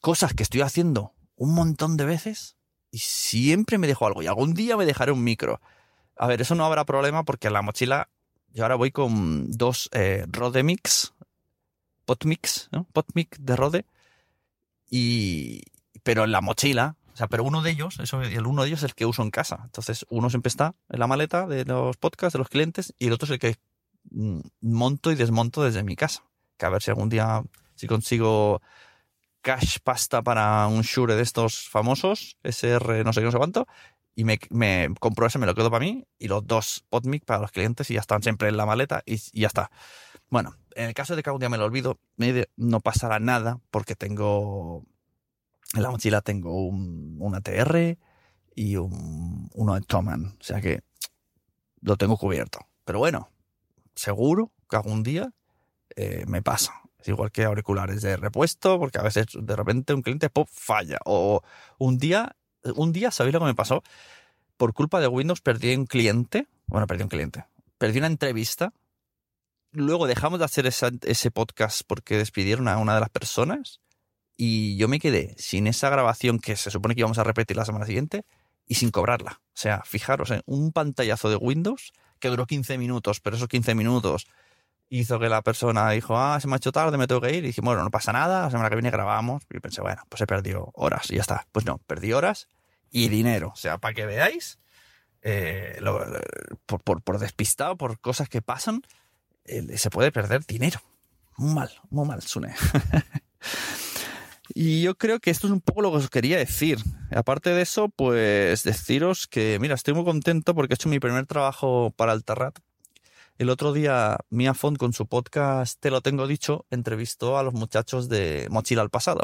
cosas 0.00 0.34
que 0.34 0.42
estoy 0.42 0.62
haciendo 0.62 1.12
un 1.36 1.54
montón 1.54 1.96
de 1.96 2.06
veces 2.06 2.56
y 2.90 2.98
siempre 2.98 3.78
me 3.78 3.86
dejo 3.86 4.06
algo. 4.06 4.22
Y 4.22 4.26
algún 4.26 4.54
día 4.54 4.76
me 4.76 4.86
dejaré 4.86 5.12
un 5.12 5.22
micro. 5.22 5.60
A 6.16 6.26
ver, 6.26 6.40
eso 6.40 6.54
no 6.54 6.64
habrá 6.64 6.84
problema 6.84 7.24
porque 7.24 7.48
en 7.48 7.54
la 7.54 7.62
mochila 7.62 8.08
yo 8.52 8.64
ahora 8.64 8.76
voy 8.76 8.90
con 8.90 9.50
dos 9.52 9.88
eh, 9.92 10.24
Rode 10.28 10.62
Mix, 10.62 11.12
Potmix, 12.04 12.68
¿no? 12.72 12.84
Potmic 12.92 13.36
de 13.38 13.56
Rode. 13.56 13.84
Y, 14.90 15.62
pero 16.02 16.24
en 16.24 16.32
la 16.32 16.40
mochila, 16.40 16.96
o 17.12 17.16
sea, 17.16 17.26
pero 17.26 17.44
uno 17.44 17.62
de 17.62 17.70
ellos, 17.70 17.98
eso, 18.00 18.22
el 18.22 18.46
uno 18.46 18.62
de 18.62 18.68
ellos 18.68 18.80
es 18.80 18.84
el 18.84 18.94
que 18.94 19.06
uso 19.06 19.22
en 19.22 19.30
casa. 19.30 19.60
Entonces, 19.64 20.06
uno 20.08 20.30
siempre 20.30 20.48
está 20.48 20.74
en 20.88 21.00
la 21.00 21.06
maleta 21.06 21.46
de 21.46 21.64
los 21.64 21.96
podcasts, 21.96 22.32
de 22.32 22.38
los 22.38 22.48
clientes, 22.48 22.94
y 22.98 23.08
el 23.08 23.12
otro 23.12 23.26
es 23.26 23.32
el 23.32 23.38
que 23.38 23.56
mm, 24.10 24.40
monto 24.62 25.12
y 25.12 25.14
desmonto 25.14 25.62
desde 25.62 25.82
mi 25.82 25.96
casa. 25.96 26.24
Que 26.56 26.66
a 26.66 26.70
ver 26.70 26.82
si 26.82 26.90
algún 26.90 27.08
día, 27.08 27.42
si 27.74 27.86
consigo 27.86 28.62
cash 29.40 29.78
pasta 29.82 30.22
para 30.22 30.66
un 30.66 30.82
Shure 30.82 31.14
de 31.14 31.22
estos 31.22 31.68
famosos, 31.68 32.36
SR 32.42 33.04
no 33.04 33.12
sé 33.12 33.20
qué, 33.20 33.24
no 33.24 33.32
sé 33.32 33.38
cuánto, 33.38 33.66
y 34.14 34.24
me, 34.24 34.38
me 34.50 34.88
compro 34.98 35.26
ese, 35.26 35.38
me 35.38 35.46
lo 35.46 35.54
quedo 35.54 35.70
para 35.70 35.84
mí, 35.84 36.06
y 36.18 36.28
los 36.28 36.46
dos 36.46 36.84
PodMic 36.88 37.24
para 37.24 37.40
los 37.40 37.52
clientes, 37.52 37.90
y 37.90 37.94
ya 37.94 38.00
están 38.00 38.22
siempre 38.22 38.48
en 38.48 38.56
la 38.56 38.66
maleta, 38.66 39.02
y, 39.06 39.16
ya 39.38 39.46
está. 39.46 39.70
Bueno, 40.28 40.56
en 40.74 40.88
el 40.88 40.94
caso 40.94 41.16
de 41.16 41.22
que 41.22 41.30
algún 41.30 41.40
día 41.40 41.48
me 41.48 41.58
lo 41.58 41.64
olvido, 41.64 41.98
no 42.56 42.80
pasará 42.80 43.20
nada, 43.20 43.60
porque 43.70 43.94
tengo, 43.94 44.84
en 45.74 45.82
la 45.82 45.90
mochila 45.90 46.20
tengo 46.20 46.66
un, 46.66 47.16
un 47.18 47.34
ATR 47.34 47.96
y 48.54 48.76
un, 48.76 49.50
uno 49.54 49.74
de 49.74 49.80
Toman, 49.82 50.36
o 50.40 50.44
sea 50.44 50.60
que 50.60 50.82
lo 51.80 51.96
tengo 51.96 52.16
cubierto. 52.16 52.60
Pero 52.84 52.98
bueno, 52.98 53.30
seguro 53.94 54.52
que 54.68 54.76
algún 54.76 55.02
día 55.02 55.32
eh, 55.96 56.24
me 56.26 56.42
pasa. 56.42 56.72
Es 57.00 57.08
igual 57.08 57.30
que 57.30 57.44
auriculares 57.44 58.02
de 58.02 58.16
repuesto, 58.16 58.78
porque 58.78 58.98
a 58.98 59.02
veces 59.02 59.26
de 59.32 59.56
repente 59.56 59.94
un 59.94 60.02
cliente 60.02 60.30
pop 60.30 60.48
falla. 60.50 60.98
O 61.04 61.42
un 61.78 61.98
día, 61.98 62.36
un 62.74 62.92
día, 62.92 63.10
¿sabéis 63.10 63.34
lo 63.34 63.40
que 63.40 63.46
me 63.46 63.54
pasó? 63.54 63.82
Por 64.56 64.74
culpa 64.74 65.00
de 65.00 65.06
Windows 65.06 65.40
perdí 65.40 65.74
un 65.76 65.86
cliente. 65.86 66.48
Bueno, 66.66 66.86
perdí 66.86 67.04
un 67.04 67.08
cliente. 67.08 67.44
Perdí 67.78 67.98
una 67.98 68.08
entrevista. 68.08 68.72
Luego 69.70 70.06
dejamos 70.06 70.38
de 70.40 70.44
hacer 70.46 70.66
esa- 70.66 70.90
ese 71.02 71.30
podcast 71.30 71.82
porque 71.86 72.16
despidieron 72.16 72.66
a 72.68 72.78
una 72.78 72.94
de 72.94 73.00
las 73.00 73.10
personas. 73.10 73.80
Y 74.36 74.76
yo 74.76 74.88
me 74.88 74.98
quedé 75.00 75.34
sin 75.38 75.66
esa 75.66 75.90
grabación 75.90 76.38
que 76.38 76.56
se 76.56 76.70
supone 76.70 76.94
que 76.94 77.00
íbamos 77.00 77.18
a 77.18 77.24
repetir 77.24 77.56
la 77.56 77.64
semana 77.64 77.86
siguiente 77.86 78.24
y 78.66 78.76
sin 78.76 78.90
cobrarla. 78.90 79.40
O 79.40 79.50
sea, 79.60 79.82
fijaros, 79.84 80.30
en 80.30 80.42
un 80.46 80.72
pantallazo 80.72 81.28
de 81.30 81.36
Windows 81.36 81.92
que 82.18 82.28
duró 82.28 82.46
15 82.46 82.78
minutos, 82.78 83.20
pero 83.20 83.36
esos 83.36 83.48
15 83.48 83.74
minutos 83.74 84.26
hizo 84.88 85.18
que 85.18 85.28
la 85.28 85.42
persona 85.42 85.90
dijo, 85.90 86.16
ah, 86.16 86.40
se 86.40 86.48
me 86.48 86.54
ha 86.54 86.56
hecho 86.56 86.72
tarde, 86.72 86.96
me 86.98 87.06
tengo 87.06 87.20
que 87.20 87.30
ir. 87.30 87.44
Y 87.44 87.48
dije, 87.48 87.60
bueno, 87.60 87.82
no 87.82 87.90
pasa 87.90 88.12
nada, 88.12 88.42
la 88.42 88.50
semana 88.50 88.68
que 88.68 88.76
viene 88.76 88.90
grabamos. 88.90 89.42
Y 89.50 89.60
pensé, 89.60 89.80
bueno, 89.80 90.02
pues 90.08 90.20
he 90.22 90.26
perdido 90.26 90.70
horas 90.74 91.10
y 91.10 91.16
ya 91.16 91.20
está. 91.20 91.46
Pues 91.52 91.66
no, 91.66 91.78
perdí 91.86 92.12
horas 92.12 92.48
y 92.90 93.08
dinero. 93.08 93.50
O 93.52 93.56
sea, 93.56 93.78
para 93.78 93.94
que 93.94 94.06
veáis, 94.06 94.58
eh, 95.22 95.80
por, 96.66 96.82
por, 96.82 97.02
por 97.02 97.18
despistado, 97.18 97.76
por 97.76 97.98
cosas 98.00 98.28
que 98.28 98.42
pasan, 98.42 98.82
eh, 99.44 99.78
se 99.78 99.90
puede 99.90 100.12
perder 100.12 100.44
dinero. 100.46 100.80
Muy 101.36 101.54
mal, 101.54 101.70
muy 101.90 102.06
mal, 102.06 102.22
Sune. 102.22 102.54
Y 104.54 104.82
yo 104.82 104.96
creo 104.96 105.20
que 105.20 105.30
esto 105.30 105.46
es 105.46 105.52
un 105.52 105.60
poco 105.60 105.82
lo 105.82 105.90
que 105.90 105.98
os 105.98 106.10
quería 106.10 106.38
decir. 106.38 106.78
Aparte 107.10 107.50
de 107.50 107.62
eso, 107.62 107.90
pues 107.90 108.62
deciros 108.62 109.26
que, 109.26 109.58
mira, 109.60 109.74
estoy 109.74 109.94
muy 109.94 110.04
contento 110.04 110.54
porque 110.54 110.72
he 110.72 110.76
hecho 110.76 110.88
mi 110.88 110.98
primer 110.98 111.26
trabajo 111.26 111.92
para 111.96 112.12
el 112.12 112.24
Terrat. 112.24 112.58
El 113.38 113.50
otro 113.50 113.72
día, 113.72 114.18
Mia 114.30 114.52
Font, 114.52 114.78
con 114.78 114.92
su 114.92 115.06
podcast 115.06 115.80
Te 115.80 115.92
lo 115.92 116.00
tengo 116.00 116.26
dicho, 116.26 116.66
entrevistó 116.70 117.38
a 117.38 117.44
los 117.44 117.54
muchachos 117.54 118.08
de 118.08 118.48
Mochila 118.50 118.82
al 118.82 118.90
Pasado. 118.90 119.22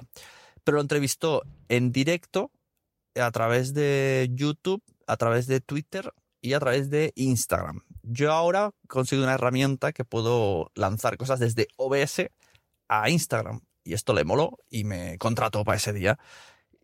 Pero 0.63 0.77
lo 0.77 0.83
entrevistó 0.83 1.43
en 1.69 1.91
directo 1.91 2.53
a 3.17 3.29
través 3.33 3.75
de 3.75 4.31
YouTube, 4.31 4.85
a 5.09 5.17
través 5.17 5.49
de 5.49 5.61
Twitter 5.61 6.13
y 6.41 6.53
a 6.53 6.61
través 6.61 6.91
de 6.91 7.13
Instagram. 7.17 7.83
Yo 8.05 8.33
ahora 8.33 8.71
consigo 8.87 9.25
una 9.25 9.35
herramienta 9.35 9.93
que 9.93 10.05
puedo 10.05 10.71
lanzar 10.77 11.17
cosas 11.17 11.41
desde 11.41 11.67
OBS 11.77 12.31
a 12.87 13.11
Instagram. 13.11 13.63
Y 13.83 13.95
esto 13.95 14.15
le 14.15 14.23
moló 14.23 14.61
y 14.71 14.85
me 14.85 15.19
contrató 15.19 15.65
para 15.65 15.79
ese 15.79 15.93
día. 15.93 16.21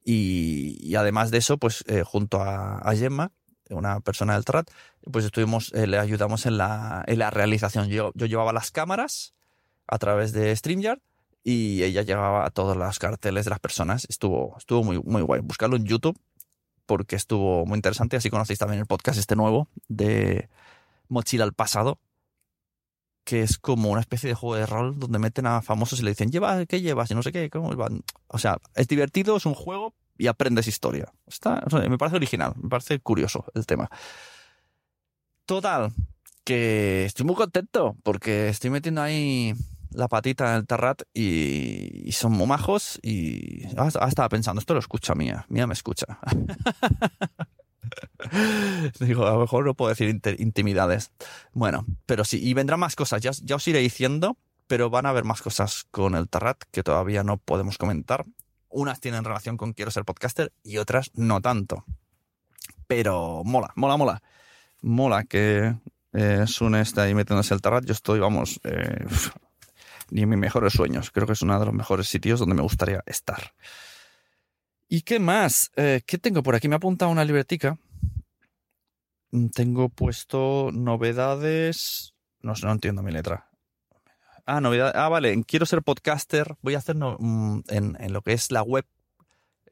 Y, 0.05 0.97
además 0.97 1.31
de 1.31 1.39
eso, 1.39 1.59
pues 1.59 1.85
eh, 1.87 2.03
junto 2.03 2.43
a, 2.43 2.79
a 2.79 2.97
Gemma, 2.97 3.31
una 3.71 4.01
persona 4.01 4.35
del 4.35 4.45
TRAT, 4.45 4.71
pues 5.11 5.25
estuvimos, 5.25 5.73
eh, 5.75 5.87
le 5.87 5.99
ayudamos 5.99 6.47
en 6.47 6.59
la, 6.59 7.05
en 7.07 7.19
la 7.19 7.31
realización. 7.31 7.89
Yo, 7.89 8.13
yo 8.15 8.27
llevaba 8.27 8.53
las 8.53 8.71
cámaras 8.71 9.35
a 9.87 9.99
través 9.99 10.33
de 10.33 10.55
StreamYard 10.55 11.01
y 11.43 11.83
ella 11.83 12.03
llevaba 12.03 12.49
todos 12.51 12.77
los 12.77 12.99
carteles 12.99 13.45
de 13.45 13.51
las 13.51 13.61
personas. 13.61 14.07
Estuvo, 14.09 14.57
estuvo 14.59 14.85
muy, 14.85 15.01
muy 15.03 15.23
guay. 15.23 15.41
Buscarlo 15.41 15.77
en 15.77 15.85
YouTube 15.85 16.19
porque 16.87 17.17
estuvo 17.17 17.65
muy 17.67 17.77
interesante. 17.77 18.17
Así 18.17 18.31
conocéis 18.31 18.59
también 18.59 18.81
el 18.81 18.87
podcast 18.87 19.19
este 19.19 19.37
nuevo 19.37 19.69
de 19.89 20.49
Mochila 21.09 21.45
al 21.45 21.53
Pasado, 21.53 22.01
que 23.25 23.43
es 23.43 23.59
como 23.59 23.91
una 23.91 24.01
especie 24.01 24.29
de 24.29 24.35
juego 24.35 24.57
de 24.57 24.67
rol 24.67 24.99
donde 24.99 25.19
meten 25.19 25.47
a 25.47 25.63
famosos 25.63 26.01
y 26.01 26.03
le 26.03 26.11
dicen, 26.11 26.31
lleva, 26.31 26.67
¿qué 26.67 26.81
llevas? 26.81 27.11
Y 27.11 27.15
no 27.15 27.23
sé 27.23 27.31
qué, 27.33 27.49
¿cómo 27.49 27.75
van? 27.77 28.03
O 28.27 28.39
sea, 28.39 28.59
es 28.75 28.89
divertido, 28.89 29.37
es 29.37 29.47
un 29.47 29.55
juego 29.55 29.95
y 30.21 30.27
aprendes 30.27 30.69
historia. 30.69 31.13
Está, 31.27 31.65
me 31.89 31.99
parece 31.99 32.17
original, 32.17 32.53
me 32.57 32.69
parece 32.69 33.01
curioso 33.01 33.47
el 33.55 33.65
tema. 33.65 33.89
Total, 35.47 35.93
que 36.45 37.07
estoy 37.07 37.27
muy 37.27 37.35
contento 37.35 37.97
porque 38.03 38.49
estoy 38.49 38.71
metiendo 38.71 39.03
ahí 39.03 39.55
la 39.93 40.09
patita 40.09 40.51
en 40.51 40.57
el 40.59 40.67
tarrat 40.67 41.03
y, 41.15 42.13
son 42.13 42.33
muy 42.33 42.47
majos 42.47 42.99
y 43.03 43.65
ah, 43.77 43.89
ah, 43.99 44.09
estaba 44.09 44.29
pensando, 44.29 44.61
esto 44.61 44.75
lo 44.75 44.81
escucha 44.81 45.15
Mía, 45.15 45.47
Mía 45.49 45.67
me 45.67 45.73
escucha. 45.73 46.19
Digo, 49.01 49.27
a 49.27 49.33
lo 49.33 49.41
mejor 49.41 49.65
no 49.65 49.75
puedo 49.75 49.89
decir 49.89 50.21
intimidades. 50.39 51.11
Bueno, 51.53 51.87
pero 52.05 52.25
sí, 52.25 52.39
y 52.43 52.55
vendrán 52.55 52.79
más 52.79 52.95
cosas, 52.95 53.23
ya, 53.23 53.31
ya 53.43 53.57
os 53.57 53.67
iré 53.67 53.81
diciendo, 53.81 54.37
pero 54.67 54.91
van 54.91 55.07
a 55.07 55.09
haber 55.09 55.25
más 55.25 55.43
cosas 55.43 55.87
con 55.91 56.15
el 56.15 56.29
Tarrat 56.29 56.63
que 56.71 56.83
todavía 56.83 57.25
no 57.25 57.39
podemos 57.39 57.79
comentar. 57.79 58.27
Unas 58.71 59.01
tienen 59.01 59.25
relación 59.25 59.57
con 59.57 59.73
Quiero 59.73 59.91
ser 59.91 60.05
podcaster 60.05 60.53
y 60.63 60.79
otras 60.79 61.11
no 61.15 61.41
tanto. 61.41 61.85
Pero 62.87 63.43
mola, 63.45 63.73
mola, 63.75 63.97
mola. 63.97 64.23
Mola 64.81 65.25
que 65.25 65.75
eh, 66.13 66.45
Sune 66.47 66.81
está 66.81 67.03
ahí 67.03 67.15
metiéndose 67.15 67.55
el 67.55 67.61
Tarrat. 67.61 67.85
Yo 67.85 67.93
estoy, 67.93 68.19
vamos, 68.21 68.61
eh, 68.65 69.05
ni 70.11 70.23
en 70.23 70.29
mis 70.29 70.39
mejores 70.39 70.73
sueños. 70.73 71.11
Creo 71.11 71.27
que 71.27 71.35
es 71.35 71.43
uno 71.43 71.59
de 71.59 71.67
los 71.67 71.75
mejores 71.75 72.09
sitios 72.09 72.41
donde 72.41 72.55
me 72.55 72.63
gustaría 72.63 73.03
estar. 73.07 73.55
¿Y 74.89 75.03
qué 75.03 75.19
más? 75.21 75.71
Eh, 75.77 76.03
¿Qué 76.07 76.19
tengo 76.19 76.43
por 76.43 76.55
aquí? 76.55 76.69
Me 76.69 76.75
ha 76.75 76.79
apuntado 76.79 77.11
una 77.11 77.25
libretica. 77.25 77.79
Tengo 79.55 79.89
puesto 79.89 80.71
novedades. 80.73 82.15
No 82.43 82.55
no 82.63 82.73
entiendo 82.73 83.03
mi 83.03 83.13
letra. 83.13 83.50
Ah, 84.47 84.61
novedades. 84.61 84.95
Ah, 84.97 85.09
vale. 85.09 85.43
Quiero 85.45 85.67
ser 85.67 85.83
podcaster. 85.83 86.57
Voy 86.63 86.75
a 86.75 86.79
hacer 86.79 86.97
no- 86.97 87.17
mm, 87.19 87.61
en, 87.69 87.97
en 88.01 88.13
lo 88.13 88.23
que 88.23 88.33
es 88.33 88.51
la 88.51 88.63
web. 88.63 88.85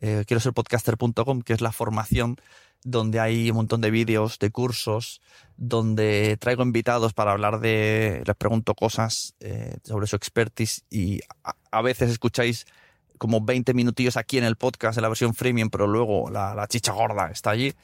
Eh, 0.00 0.24
quiero 0.26 0.40
ser 0.40 0.52
podcaster.com, 0.52 1.42
que 1.42 1.52
es 1.52 1.60
la 1.60 1.72
formación 1.72 2.36
donde 2.84 3.18
hay 3.18 3.50
un 3.50 3.56
montón 3.56 3.80
de 3.80 3.90
vídeos, 3.90 4.38
de 4.38 4.50
cursos, 4.52 5.20
donde 5.56 6.36
traigo 6.38 6.62
invitados 6.62 7.12
para 7.12 7.32
hablar 7.32 7.58
de. 7.60 8.22
Les 8.24 8.36
pregunto 8.36 8.74
cosas 8.74 9.34
eh, 9.40 9.76
sobre 9.82 10.06
su 10.06 10.14
expertise 10.14 10.84
y 10.88 11.20
a, 11.42 11.54
a 11.72 11.82
veces 11.82 12.10
escucháis 12.10 12.66
como 13.18 13.40
20 13.40 13.74
minutillos 13.74 14.16
aquí 14.16 14.38
en 14.38 14.44
el 14.44 14.54
podcast, 14.54 14.96
en 14.96 15.02
la 15.02 15.08
versión 15.08 15.34
freemium, 15.34 15.70
pero 15.70 15.88
luego 15.88 16.30
la, 16.30 16.54
la 16.54 16.68
chicha 16.68 16.92
gorda 16.92 17.30
está 17.32 17.50
allí. 17.50 17.74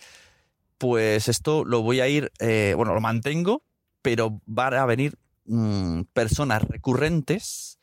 pues 0.79 1.29
esto 1.29 1.65
lo 1.65 1.83
voy 1.83 2.01
a 2.01 2.09
ir, 2.09 2.31
eh, 2.39 2.75
bueno, 2.77 2.95
lo 2.95 3.01
mantengo, 3.01 3.63
pero 4.03 4.41
van 4.47 4.75
a 4.75 4.87
venir 4.87 5.17
mm, 5.47 6.03
personas 6.13 6.63
recurrentes 6.63 7.79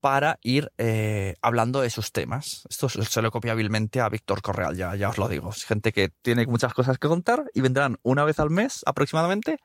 para 0.00 0.38
ir 0.42 0.72
eh, 0.78 1.36
hablando 1.42 1.82
de 1.82 1.88
esos 1.88 2.10
temas. 2.12 2.62
Esto 2.70 2.88
se 2.88 3.20
lo 3.22 3.30
copia 3.30 3.52
hábilmente 3.52 4.00
a 4.00 4.08
Víctor 4.08 4.40
Correal, 4.40 4.74
ya, 4.76 4.94
ya 4.96 5.10
os 5.10 5.18
lo 5.18 5.28
digo. 5.28 5.50
Es 5.50 5.64
gente 5.64 5.92
que 5.92 6.08
tiene 6.22 6.46
muchas 6.46 6.72
cosas 6.72 6.98
que 6.98 7.06
contar 7.08 7.44
y 7.52 7.60
vendrán 7.60 7.98
una 8.02 8.24
vez 8.24 8.40
al 8.40 8.48
mes 8.50 8.82
aproximadamente 8.86 9.58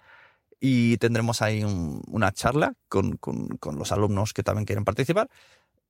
y 0.60 0.98
tendremos 0.98 1.42
ahí 1.42 1.64
un- 1.64 2.02
una 2.08 2.32
charla 2.34 2.74
con, 2.90 3.16
con- 3.18 3.48
con 3.60 3.78
los 3.78 3.92
alumnos 3.94 4.34
que 4.34 4.44
también 4.44 4.66
quieren 4.66 4.84
participar. 4.84 5.30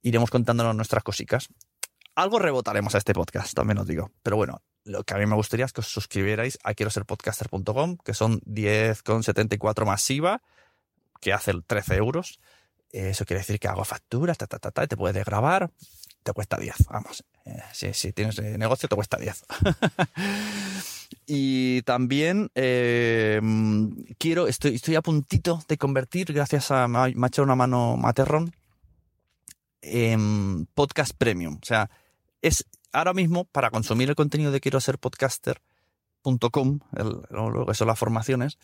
Iremos 0.04 0.30
contándonos 0.30 0.76
nuestras 0.76 1.04
cositas. 1.04 1.48
Algo 2.14 2.38
rebotaremos 2.38 2.94
a 2.94 3.00
este 3.00 3.14
podcast, 3.14 3.56
también 3.56 3.80
os 3.80 3.88
digo. 3.88 4.12
Pero 4.22 4.36
bueno, 4.38 4.62
lo 4.84 5.04
que 5.04 5.16
a 5.16 5.18
mí 5.18 5.26
me 5.26 5.36
gustaría 5.36 5.66
es 5.66 5.74
que 5.74 5.82
os 5.82 5.88
suscribierais 5.88 6.60
a 6.64 6.76
quiero 6.76 6.92
ser 6.92 7.06
podcaster.com, 7.06 7.98
que 7.98 8.14
son 8.14 8.40
10,74 8.42 9.86
masiva, 9.86 10.42
que 11.22 11.34
hace 11.34 11.54
13 11.66 11.96
euros. 11.96 12.40
Eso 12.92 13.26
quiere 13.26 13.40
decir 13.42 13.60
que 13.60 13.68
hago 13.68 13.84
facturas, 13.84 14.38
ta, 14.38 14.48
ta, 14.48 14.58
ta, 14.60 14.72
ta, 14.72 14.84
y 14.84 14.88
te 14.88 14.96
puedes 14.96 15.26
grabar, 15.26 15.70
te 16.24 16.32
cuesta 16.34 16.58
10. 16.58 16.76
Vamos, 16.90 17.26
eh, 17.46 17.62
si, 17.74 17.94
si 17.94 18.14
tienes 18.14 18.40
eh, 18.40 18.58
negocio, 18.58 18.88
te 18.88 18.96
cuesta 18.96 19.18
10. 19.18 19.44
y 21.26 21.82
también 21.82 22.50
eh, 22.56 23.42
quiero, 24.18 24.48
estoy, 24.48 24.76
estoy 24.76 24.96
a 24.96 25.02
puntito 25.02 25.62
de 25.68 25.78
convertir, 25.78 26.32
gracias 26.34 26.72
a 26.72 26.88
me 26.88 27.00
ha 27.00 27.28
echado 27.28 27.44
una 27.44 27.56
mano 27.56 27.98
Materron, 27.98 28.54
en 29.82 30.68
podcast 30.74 31.14
premium. 31.18 31.60
O 31.62 31.66
sea, 31.66 31.90
es 32.42 32.66
ahora 32.92 33.14
mismo 33.14 33.46
para 33.46 33.70
consumir 33.72 34.10
el 34.10 34.16
contenido 34.16 34.52
de 34.52 34.60
quiero 34.62 34.80
ser 34.80 34.98
podcaster.com, 35.00 36.80
el- 36.96 37.22
que 37.68 37.74
son 37.74 37.88
las 37.88 38.00
formaciones, 38.00 38.58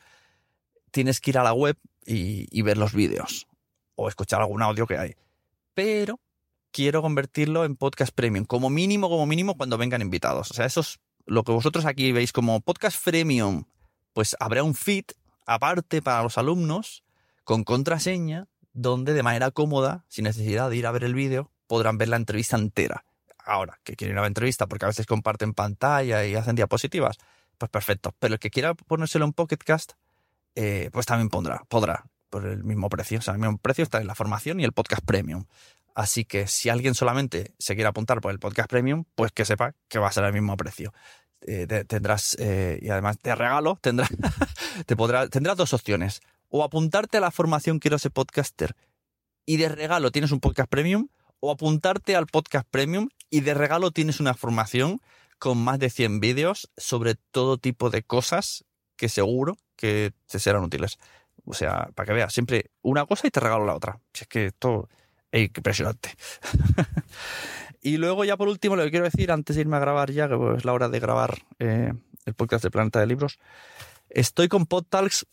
tienes 0.92 1.20
que 1.20 1.32
ir 1.32 1.38
a 1.38 1.44
la 1.44 1.54
web 1.54 1.78
y, 2.06 2.62
ver 2.62 2.78
los 2.78 2.94
vídeos 2.94 3.48
o 3.96 4.08
escuchar 4.08 4.42
algún 4.42 4.62
audio 4.62 4.88
que 4.88 4.98
hay. 4.98 5.16
Pero 5.74 6.20
quiero 6.72 7.02
convertirlo 7.02 7.66
en 7.66 7.76
podcast 7.76 8.14
premium, 8.14 8.46
como 8.46 8.70
mínimo, 8.70 9.10
como 9.10 9.26
mínimo 9.26 9.58
cuando 9.58 9.78
vengan 9.78 10.02
invitados. 10.02 10.52
O 10.52 10.54
sea, 10.54 10.66
eso 10.66 10.82
es 10.82 11.00
lo 11.26 11.44
que 11.44 11.52
vosotros 11.52 11.86
aquí 11.86 12.12
veis 12.12 12.32
como 12.32 12.60
podcast 12.62 13.04
premium. 13.04 13.66
Pues 14.14 14.36
habrá 14.40 14.64
un 14.64 14.76
feed 14.76 15.06
aparte 15.46 16.02
para 16.02 16.24
los 16.24 16.38
alumnos 16.38 17.04
con 17.44 17.64
contraseña 17.64 18.48
donde 18.74 19.14
de 19.14 19.24
manera 19.24 19.52
cómoda, 19.52 20.06
sin 20.08 20.24
necesidad 20.24 20.70
de 20.70 20.78
ir 20.78 20.88
a 20.88 20.92
ver 20.92 21.04
el 21.04 21.14
vídeo, 21.14 21.52
podrán 21.68 21.98
ver 21.98 22.08
la 22.08 22.16
entrevista 22.16 22.58
entera. 22.58 23.06
Ahora, 23.44 23.80
que 23.84 23.96
quieren 23.96 24.16
ir 24.16 24.20
a 24.20 24.22
la 24.22 24.28
entrevista 24.28 24.68
porque 24.68 24.86
a 24.86 24.90
veces 24.90 25.06
comparten 25.06 25.54
pantalla 25.54 26.26
y 26.26 26.36
hacen 26.36 26.56
diapositivas, 26.56 27.18
pues 27.58 27.70
perfecto. 27.70 28.14
Pero 28.20 28.36
el 28.36 28.40
que 28.40 28.50
quiera 28.50 28.74
ponérselo 28.74 29.26
en 29.26 29.34
Pocketcast, 29.34 29.94
eh, 30.56 30.90
pues 30.92 31.06
también 31.06 31.30
pondrá, 31.30 31.64
podrá, 31.70 32.06
por 32.30 32.46
el 32.46 32.64
mismo 32.64 32.90
precio. 32.90 33.20
O 33.20 33.22
sea, 33.22 33.34
el 33.34 33.40
mismo 33.40 33.58
precio 33.58 33.84
está 33.84 34.00
en 34.02 34.08
la 34.08 34.16
formación 34.16 34.60
y 34.60 34.64
el 34.64 34.74
podcast 34.74 35.04
premium. 35.06 35.46
Así 35.94 36.24
que 36.24 36.48
si 36.48 36.70
alguien 36.70 36.96
solamente 36.96 37.54
se 37.60 37.76
quiere 37.76 37.90
apuntar 37.90 38.22
por 38.22 38.32
el 38.32 38.40
podcast 38.40 38.70
premium, 38.70 39.04
pues 39.16 39.32
que 39.32 39.44
sepa 39.46 39.74
que 39.90 40.00
va 40.00 40.08
a 40.08 40.12
ser 40.12 40.24
el 40.24 40.34
mismo 40.34 40.56
precio. 40.58 40.94
Eh, 41.42 41.66
te- 41.68 41.84
tendrás, 41.86 42.38
eh, 42.40 42.80
y 42.82 42.90
además 42.90 43.18
de 43.22 43.36
regalo, 43.36 43.78
tendrás, 43.82 44.10
te 44.86 44.96
tendrás 45.30 45.58
dos 45.58 45.74
opciones. 45.74 46.22
O 46.50 46.64
apuntarte 46.64 47.18
a 47.18 47.22
la 47.22 47.32
formación 47.32 47.80
Quiero 47.80 47.98
ser 47.98 48.12
podcaster 48.12 48.76
y 49.46 49.58
de 49.58 49.70
regalo 49.70 50.12
tienes 50.12 50.32
un 50.32 50.40
podcast 50.40 50.70
premium, 50.70 51.08
o 51.40 51.52
apuntarte 51.52 52.16
al 52.16 52.28
podcast 52.28 52.68
premium 52.70 53.10
y 53.30 53.42
de 53.42 53.54
regalo 53.54 53.92
tienes 53.92 54.20
una 54.20 54.34
formación 54.34 55.02
con 55.40 55.58
más 55.58 55.80
de 55.80 55.90
100 55.90 56.20
vídeos 56.20 56.70
sobre 56.78 57.16
todo 57.16 57.58
tipo 57.58 57.90
de 57.90 58.04
cosas 58.04 58.64
que 58.96 59.10
seguro 59.10 59.58
que 59.76 60.14
te 60.28 60.40
serán 60.40 60.64
útiles. 60.64 60.98
O 61.46 61.54
sea, 61.54 61.90
para 61.96 62.08
que 62.08 62.14
veas, 62.14 62.34
siempre 62.34 62.72
una 62.82 63.06
cosa 63.06 63.28
y 63.28 63.32
te 63.32 63.40
regalo 63.40 63.66
la 63.66 63.76
otra. 63.76 64.00
Si 64.14 64.24
es 64.24 64.28
que 64.28 64.46
esto 64.48 64.90
es 65.32 65.44
impresionante. 65.44 66.10
y 67.82 67.98
luego 67.98 68.24
ya 68.24 68.38
por 68.38 68.48
último, 68.48 68.76
lo 68.76 68.84
que 68.84 68.92
quiero 68.92 69.06
decir, 69.06 69.32
antes 69.32 69.56
de 69.56 69.62
irme 69.62 69.78
a 69.78 69.80
grabar 69.80 70.12
ya, 70.12 70.30
que 70.30 70.38
pues, 70.38 70.60
es 70.60 70.66
la 70.66 70.74
hora 70.74 70.90
de 70.90 71.00
grabar 71.00 71.42
eh, 71.60 71.94
el 72.26 72.34
podcast 72.34 72.64
de 72.64 72.72
Planeta 72.72 73.00
de 73.00 73.08
Libros, 73.08 73.40
estoy 74.10 74.48
con 74.48 74.66
PodTalks 74.66 75.26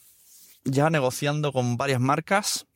ya 0.65 0.91
negociando 0.91 1.53
con 1.53 1.77
varias 1.77 2.01
marcas. 2.01 2.67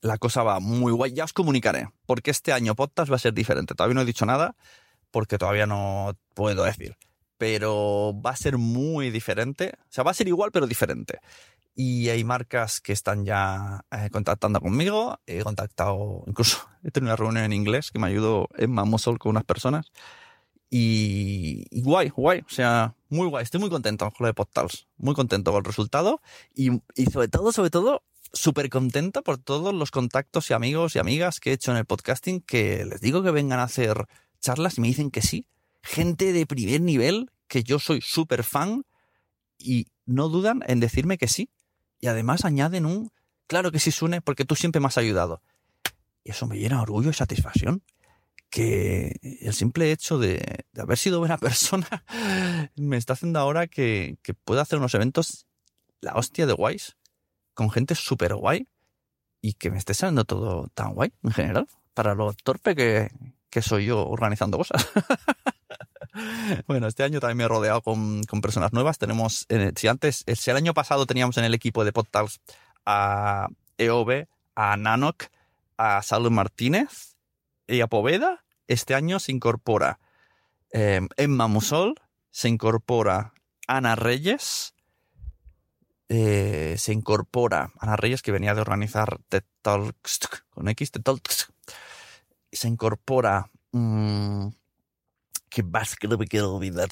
La 0.00 0.18
cosa 0.18 0.42
va 0.42 0.60
muy 0.60 0.92
guay. 0.92 1.12
Ya 1.12 1.24
os 1.24 1.32
comunicaré, 1.32 1.88
porque 2.06 2.30
este 2.30 2.52
año 2.52 2.74
PodTalks 2.74 3.10
va 3.10 3.16
a 3.16 3.20
ser 3.20 3.34
diferente. 3.34 3.74
Todavía 3.74 3.94
no 3.94 4.02
he 4.02 4.06
dicho 4.06 4.26
nada, 4.26 4.56
porque 5.10 5.38
todavía 5.38 5.66
no 5.66 6.16
puedo 6.34 6.64
decir. 6.64 6.96
Pero 7.42 8.14
va 8.24 8.30
a 8.30 8.36
ser 8.36 8.56
muy 8.56 9.10
diferente. 9.10 9.72
O 9.80 9.86
sea, 9.88 10.04
va 10.04 10.12
a 10.12 10.14
ser 10.14 10.28
igual, 10.28 10.52
pero 10.52 10.68
diferente. 10.68 11.18
Y 11.74 12.08
hay 12.08 12.22
marcas 12.22 12.80
que 12.80 12.92
están 12.92 13.24
ya 13.24 13.84
eh, 13.90 14.10
contactando 14.12 14.60
conmigo. 14.60 15.18
He 15.26 15.42
contactado, 15.42 16.22
incluso 16.28 16.58
he 16.84 16.92
tenido 16.92 17.08
una 17.08 17.16
reunión 17.16 17.44
en 17.44 17.52
inglés 17.52 17.90
que 17.90 17.98
me 17.98 18.06
ayudó 18.06 18.48
Emma 18.56 18.84
Mossol 18.84 19.18
con 19.18 19.30
unas 19.30 19.42
personas. 19.42 19.90
Y, 20.70 21.66
y 21.72 21.82
guay, 21.82 22.10
guay. 22.10 22.42
O 22.42 22.48
sea, 22.48 22.94
muy 23.08 23.26
guay. 23.26 23.42
Estoy 23.42 23.58
muy 23.58 23.70
contento 23.70 24.04
con 24.04 24.18
lo 24.20 24.26
de 24.28 24.34
Postals. 24.34 24.86
Muy 24.96 25.16
contento 25.16 25.50
con 25.50 25.58
el 25.58 25.64
resultado. 25.64 26.20
Y, 26.54 26.70
y 26.94 27.06
sobre 27.06 27.26
todo, 27.26 27.50
sobre 27.50 27.70
todo, 27.70 28.04
súper 28.32 28.70
contento 28.70 29.24
por 29.24 29.38
todos 29.38 29.74
los 29.74 29.90
contactos 29.90 30.48
y 30.48 30.54
amigos 30.54 30.94
y 30.94 31.00
amigas 31.00 31.40
que 31.40 31.50
he 31.50 31.54
hecho 31.54 31.72
en 31.72 31.78
el 31.78 31.86
podcasting 31.86 32.40
que 32.40 32.84
les 32.84 33.00
digo 33.00 33.24
que 33.24 33.32
vengan 33.32 33.58
a 33.58 33.64
hacer 33.64 34.06
charlas 34.40 34.78
y 34.78 34.80
me 34.80 34.86
dicen 34.86 35.10
que 35.10 35.22
sí. 35.22 35.48
Gente 35.82 36.32
de 36.32 36.46
primer 36.46 36.80
nivel, 36.80 37.31
que 37.52 37.64
yo 37.64 37.78
soy 37.78 38.00
súper 38.00 38.44
fan 38.44 38.86
y 39.58 39.88
no 40.06 40.30
dudan 40.30 40.62
en 40.68 40.80
decirme 40.80 41.18
que 41.18 41.28
sí. 41.28 41.50
Y 42.00 42.06
además 42.06 42.46
añaden 42.46 42.86
un, 42.86 43.10
claro 43.46 43.70
que 43.70 43.78
sí, 43.78 43.90
Sune, 43.90 44.22
porque 44.22 44.46
tú 44.46 44.56
siempre 44.56 44.80
me 44.80 44.86
has 44.86 44.96
ayudado. 44.96 45.42
Y 46.24 46.30
eso 46.30 46.46
me 46.46 46.56
llena 46.56 46.80
orgullo 46.80 47.10
y 47.10 47.12
satisfacción. 47.12 47.82
Que 48.48 49.18
el 49.42 49.52
simple 49.52 49.92
hecho 49.92 50.16
de, 50.18 50.64
de 50.72 50.80
haber 50.80 50.96
sido 50.96 51.18
buena 51.18 51.36
persona 51.46 51.86
me 52.74 52.96
está 52.96 53.12
haciendo 53.12 53.38
ahora 53.38 53.66
que, 53.66 54.16
que 54.22 54.32
pueda 54.32 54.62
hacer 54.62 54.78
unos 54.78 54.94
eventos, 54.94 55.46
la 56.00 56.14
hostia 56.14 56.46
de 56.46 56.54
guays, 56.54 56.96
con 57.52 57.70
gente 57.70 57.94
súper 57.94 58.34
guay 58.34 58.66
y 59.42 59.52
que 59.52 59.70
me 59.70 59.76
esté 59.76 59.92
saliendo 59.92 60.24
todo 60.24 60.68
tan 60.72 60.94
guay 60.94 61.12
en 61.22 61.32
general, 61.32 61.68
para 61.92 62.14
lo 62.14 62.32
torpe 62.32 62.74
que, 62.74 63.10
que 63.50 63.60
soy 63.60 63.84
yo 63.84 64.08
organizando 64.08 64.56
cosas. 64.56 64.88
bueno, 66.66 66.86
este 66.86 67.02
año 67.02 67.20
también 67.20 67.38
me 67.38 67.44
he 67.44 67.48
rodeado 67.48 67.82
con, 67.82 68.22
personas 68.42 68.72
nuevas. 68.72 68.98
Tenemos, 68.98 69.46
eh, 69.48 69.72
si 69.76 69.88
antes, 69.88 70.24
eh, 70.26 70.36
si 70.36 70.50
el 70.50 70.56
año 70.56 70.74
pasado 70.74 71.06
teníamos 71.06 71.36
en 71.38 71.44
el 71.44 71.54
equipo 71.54 71.84
de 71.84 71.92
Podtals 71.92 72.40
a 72.84 73.48
EOB, 73.78 74.26
a 74.54 74.76
Nanok, 74.76 75.24
a 75.76 76.02
Salud 76.02 76.30
Martínez 76.30 77.16
y 77.66 77.80
a 77.80 77.86
Poveda, 77.86 78.44
este 78.68 78.94
año 78.94 79.18
se 79.18 79.32
incorpora 79.32 79.98
eh, 80.72 81.00
Emma 81.16 81.48
Musol, 81.48 81.94
se 82.30 82.48
incorpora 82.48 83.32
Ana 83.66 83.94
Reyes, 83.94 84.74
eh, 86.08 86.76
se 86.78 86.92
incorpora 86.92 87.72
Ana 87.78 87.96
Reyes, 87.96 88.22
que 88.22 88.32
venía 88.32 88.54
de 88.54 88.60
organizar 88.60 89.18
TED 89.28 89.44
Talks 89.62 90.20
con 90.50 90.68
X, 90.68 90.90
TED 90.90 91.02
Talks, 91.02 91.52
se 92.50 92.68
incorpora. 92.68 93.50
mmm, 93.72 94.48
que 95.52 95.62
más 95.62 95.96
que 95.96 96.08
no 96.08 96.16
me 96.16 96.26
quiero 96.26 96.54
olvidar, 96.54 96.88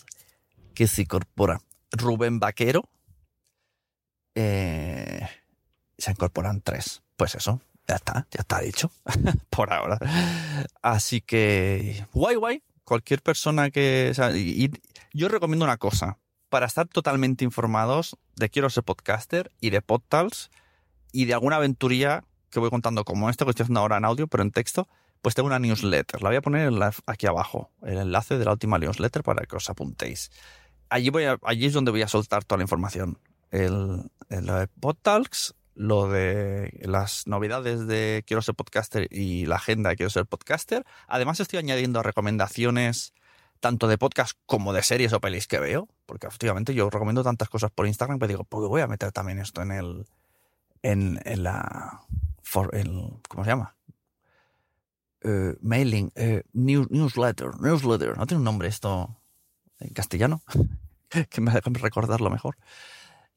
que 0.74 0.86
se 0.86 1.02
incorpora 1.02 1.62
Rubén 1.92 2.38
Vaquero. 2.38 2.84
Eh, 4.34 5.26
se 5.96 6.10
incorporan 6.10 6.60
tres. 6.60 7.02
Pues 7.16 7.34
eso, 7.34 7.60
ya 7.88 7.96
está, 7.96 8.26
ya 8.30 8.40
está 8.40 8.60
dicho. 8.60 8.92
Por 9.50 9.72
ahora. 9.72 9.98
Así 10.82 11.20
que, 11.22 12.06
guay, 12.12 12.36
guay. 12.36 12.62
Cualquier 12.84 13.22
persona 13.22 13.70
que. 13.70 14.12
yo 15.12 15.28
recomiendo 15.28 15.64
una 15.64 15.78
cosa. 15.78 16.18
Para 16.50 16.66
estar 16.66 16.88
totalmente 16.88 17.44
informados 17.44 18.16
de 18.34 18.50
Quiero 18.50 18.68
ser 18.70 18.82
podcaster 18.82 19.52
y 19.60 19.70
de 19.70 19.82
Podtals 19.82 20.50
y 21.12 21.26
de 21.26 21.34
alguna 21.34 21.56
aventuría 21.56 22.24
que 22.50 22.58
voy 22.58 22.70
contando 22.70 23.04
como 23.04 23.30
esta 23.30 23.44
que 23.44 23.50
estoy 23.52 23.64
haciendo 23.64 23.80
ahora 23.80 23.98
en 23.98 24.04
audio, 24.04 24.26
pero 24.26 24.42
en 24.42 24.50
texto, 24.50 24.88
pues 25.22 25.34
tengo 25.34 25.46
una 25.46 25.58
newsletter. 25.58 26.22
La 26.22 26.30
voy 26.30 26.36
a 26.36 26.42
poner 26.42 26.72
aquí 27.06 27.26
abajo, 27.26 27.70
el 27.82 27.98
enlace 27.98 28.38
de 28.38 28.44
la 28.44 28.52
última 28.52 28.78
newsletter 28.78 29.22
para 29.22 29.44
que 29.46 29.56
os 29.56 29.68
apuntéis. 29.70 30.30
Allí, 30.88 31.10
voy 31.10 31.24
a- 31.24 31.38
allí 31.44 31.66
es 31.66 31.72
donde 31.72 31.90
voy 31.90 32.02
a 32.02 32.08
soltar 32.08 32.44
toda 32.44 32.58
la 32.58 32.64
información. 32.64 33.18
El, 33.50 34.10
el- 34.28 34.46
lo 34.46 34.54
de 34.56 34.66
PodTalks, 34.68 35.54
lo 35.74 36.08
de 36.08 36.78
las 36.82 37.26
novedades 37.26 37.86
de 37.86 38.22
Quiero 38.26 38.42
ser 38.42 38.54
podcaster 38.54 39.06
y 39.10 39.46
la 39.46 39.56
agenda 39.56 39.90
de 39.90 39.96
Quiero 39.96 40.10
ser 40.10 40.26
podcaster. 40.26 40.84
Además 41.06 41.40
estoy 41.40 41.58
añadiendo 41.58 42.02
recomendaciones 42.02 43.14
tanto 43.60 43.88
de 43.88 43.98
podcast 43.98 44.38
como 44.46 44.72
de 44.72 44.82
series 44.82 45.12
o 45.12 45.20
pelis 45.20 45.46
que 45.46 45.58
veo, 45.58 45.86
porque 46.06 46.26
efectivamente 46.26 46.74
yo 46.74 46.88
recomiendo 46.90 47.22
tantas 47.22 47.48
cosas 47.50 47.70
por 47.70 47.86
Instagram 47.86 48.18
que 48.18 48.26
digo, 48.26 48.44
pues 48.44 48.66
voy 48.68 48.80
a 48.80 48.86
meter 48.86 49.12
también 49.12 49.38
esto 49.38 49.60
en 49.62 49.70
el 49.72 50.06
en, 50.82 51.20
en 51.24 51.42
la 51.42 52.00
for- 52.42 52.74
el- 52.74 53.18
¿cómo 53.28 53.44
se 53.44 53.50
llama? 53.50 53.76
Eh, 55.22 55.54
mailing, 55.60 56.10
eh, 56.14 56.42
news- 56.54 56.90
newsletter, 56.90 57.60
newsletter, 57.60 58.16
no 58.16 58.26
tiene 58.26 58.38
un 58.38 58.44
nombre 58.44 58.68
esto 58.68 59.16
en 59.78 59.92
castellano. 59.92 60.42
que 61.30 61.40
me 61.40 61.50
hagan 61.50 61.74
recordarlo 61.74 62.30
mejor. 62.30 62.56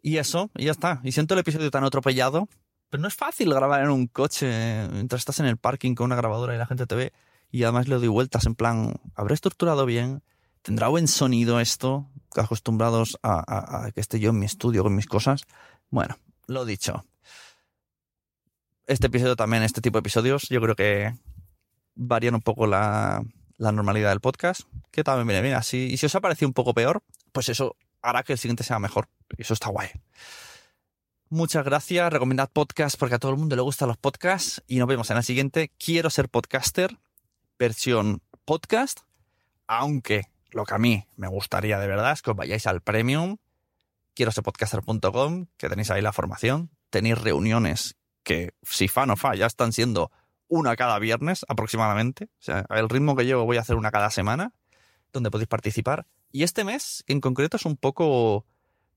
Y 0.01 0.17
eso, 0.17 0.49
y 0.55 0.65
ya 0.65 0.71
está. 0.71 1.01
Y 1.03 1.11
siento 1.11 1.33
el 1.33 1.39
episodio 1.41 1.71
tan 1.71 1.83
atropellado, 1.83 2.47
pero 2.89 3.01
no 3.01 3.07
es 3.07 3.15
fácil 3.15 3.53
grabar 3.53 3.83
en 3.83 3.89
un 3.89 4.07
coche 4.07 4.87
mientras 4.91 5.19
estás 5.21 5.39
en 5.39 5.45
el 5.45 5.57
parking 5.57 5.95
con 5.95 6.05
una 6.05 6.15
grabadora 6.15 6.53
y 6.55 6.57
la 6.57 6.65
gente 6.67 6.85
te 6.85 6.95
ve. 6.95 7.13
Y 7.51 7.63
además 7.63 7.87
le 7.87 7.95
doy 7.95 8.07
vueltas 8.07 8.45
en 8.45 8.55
plan, 8.55 8.93
¿habré 9.15 9.33
estructurado 9.33 9.85
bien? 9.85 10.23
¿Tendrá 10.61 10.87
buen 10.87 11.07
sonido 11.07 11.59
esto? 11.59 12.09
Acostumbrados 12.35 13.17
a, 13.21 13.85
a 13.85 13.91
que 13.91 13.99
esté 14.01 14.19
yo 14.19 14.29
en 14.31 14.39
mi 14.39 14.45
estudio 14.45 14.83
con 14.83 14.95
mis 14.95 15.05
cosas. 15.07 15.43
Bueno, 15.89 16.17
lo 16.47 16.65
dicho. 16.65 17.05
Este 18.87 19.07
episodio 19.07 19.35
también, 19.35 19.63
este 19.63 19.81
tipo 19.81 19.97
de 19.97 20.01
episodios, 20.01 20.49
yo 20.49 20.59
creo 20.61 20.75
que 20.75 21.15
varían 21.95 22.35
un 22.35 22.41
poco 22.41 22.67
la, 22.67 23.23
la 23.57 23.71
normalidad 23.71 24.09
del 24.09 24.21
podcast, 24.21 24.61
que 24.91 25.03
también 25.03 25.27
viene 25.27 25.41
bien. 25.41 25.55
Así, 25.55 25.89
y 25.91 25.97
si 25.97 26.05
os 26.05 26.15
ha 26.15 26.21
parecido 26.21 26.47
un 26.47 26.53
poco 26.53 26.73
peor, 26.73 27.03
pues 27.31 27.49
eso 27.49 27.75
hará 28.01 28.23
que 28.23 28.33
el 28.33 28.39
siguiente 28.39 28.63
sea 28.63 28.79
mejor. 28.79 29.09
Y 29.37 29.41
eso 29.41 29.53
está 29.53 29.69
guay. 29.69 29.89
Muchas 31.29 31.65
gracias. 31.65 32.13
Recomendad 32.13 32.51
podcast 32.51 32.97
porque 32.99 33.15
a 33.15 33.19
todo 33.19 33.31
el 33.31 33.37
mundo 33.37 33.55
le 33.55 33.63
gustan 33.63 33.87
los 33.87 33.97
podcasts. 33.97 34.61
Y 34.67 34.77
nos 34.77 34.87
vemos 34.87 35.09
en 35.09 35.17
el 35.17 35.23
siguiente. 35.23 35.71
Quiero 35.79 36.09
ser 36.09 36.29
podcaster, 36.29 36.99
versión 37.57 38.21
podcast. 38.45 38.99
Aunque 39.65 40.29
lo 40.51 40.65
que 40.65 40.75
a 40.75 40.77
mí 40.77 41.07
me 41.15 41.27
gustaría 41.27 41.79
de 41.79 41.87
verdad 41.87 42.11
es 42.11 42.21
que 42.21 42.31
os 42.31 42.37
vayáis 42.37 42.67
al 42.67 42.81
premium. 42.81 43.37
Quiero 44.13 44.31
ser 44.31 44.43
podcaster.com, 44.43 45.47
que 45.57 45.69
tenéis 45.69 45.89
ahí 45.89 46.03
la 46.03 46.13
formación. 46.13 46.69
Tenéis 46.91 47.17
reuniones 47.17 47.95
que, 48.21 48.53
si 48.61 48.87
fan 48.87 49.09
o 49.09 49.15
fa, 49.15 49.33
ya 49.33 49.47
están 49.47 49.73
siendo 49.73 50.11
una 50.53 50.75
cada 50.75 50.99
viernes 50.99 51.45
aproximadamente. 51.47 52.25
O 52.25 52.43
sea, 52.43 52.65
el 52.69 52.87
ritmo 52.89 53.15
que 53.15 53.25
llevo 53.25 53.45
voy 53.45 53.57
a 53.57 53.61
hacer 53.61 53.75
una 53.75 53.91
cada 53.91 54.11
semana, 54.11 54.53
donde 55.11 55.31
podéis 55.31 55.47
participar. 55.47 56.05
Y 56.31 56.43
este 56.43 56.63
mes, 56.63 57.03
en 57.07 57.21
concreto, 57.21 57.57
es 57.57 57.65
un 57.65 57.75
poco 57.75 58.45